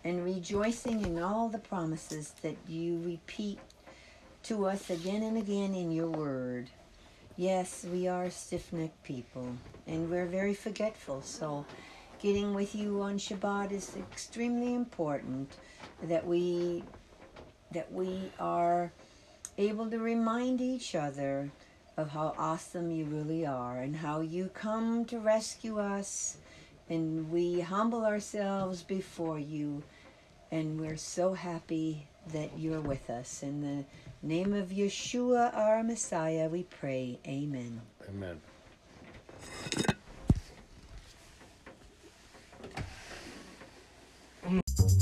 and 0.02 0.24
rejoicing 0.24 1.04
in 1.04 1.20
all 1.20 1.48
the 1.48 1.58
promises 1.58 2.32
that 2.42 2.56
you 2.66 3.00
repeat 3.04 3.60
to 4.42 4.66
us 4.66 4.90
again 4.90 5.22
and 5.22 5.38
again 5.38 5.72
in 5.72 5.92
your 5.92 6.10
word. 6.10 6.68
Yes, 7.36 7.86
we 7.92 8.08
are 8.08 8.28
stiff 8.28 8.72
necked 8.72 9.04
people, 9.04 9.54
and 9.86 10.10
we're 10.10 10.26
very 10.26 10.54
forgetful, 10.54 11.22
so 11.22 11.64
getting 12.22 12.54
with 12.54 12.72
you 12.74 13.02
on 13.02 13.18
Shabbat 13.18 13.72
is 13.72 13.96
extremely 13.96 14.74
important 14.74 15.56
that 16.04 16.24
we 16.24 16.84
that 17.72 17.92
we 17.92 18.30
are 18.38 18.92
able 19.58 19.90
to 19.90 19.98
remind 19.98 20.60
each 20.60 20.94
other 20.94 21.50
of 21.96 22.10
how 22.10 22.34
awesome 22.38 22.90
you 22.90 23.04
really 23.06 23.44
are 23.44 23.78
and 23.78 23.96
how 23.96 24.20
you 24.20 24.48
come 24.54 25.04
to 25.06 25.18
rescue 25.18 25.78
us. 25.78 26.36
And 26.88 27.30
we 27.30 27.60
humble 27.60 28.04
ourselves 28.04 28.82
before 28.82 29.38
you 29.38 29.82
and 30.50 30.80
we're 30.80 30.98
so 30.98 31.32
happy 31.32 32.06
that 32.32 32.50
you're 32.58 32.80
with 32.80 33.10
us. 33.10 33.42
In 33.42 33.62
the 33.62 33.84
name 34.26 34.52
of 34.52 34.68
Yeshua 34.68 35.56
our 35.56 35.82
Messiah 35.82 36.48
we 36.48 36.64
pray. 36.64 37.18
Amen. 37.26 37.80
Amen. 38.08 38.40
Mm. 44.44 45.01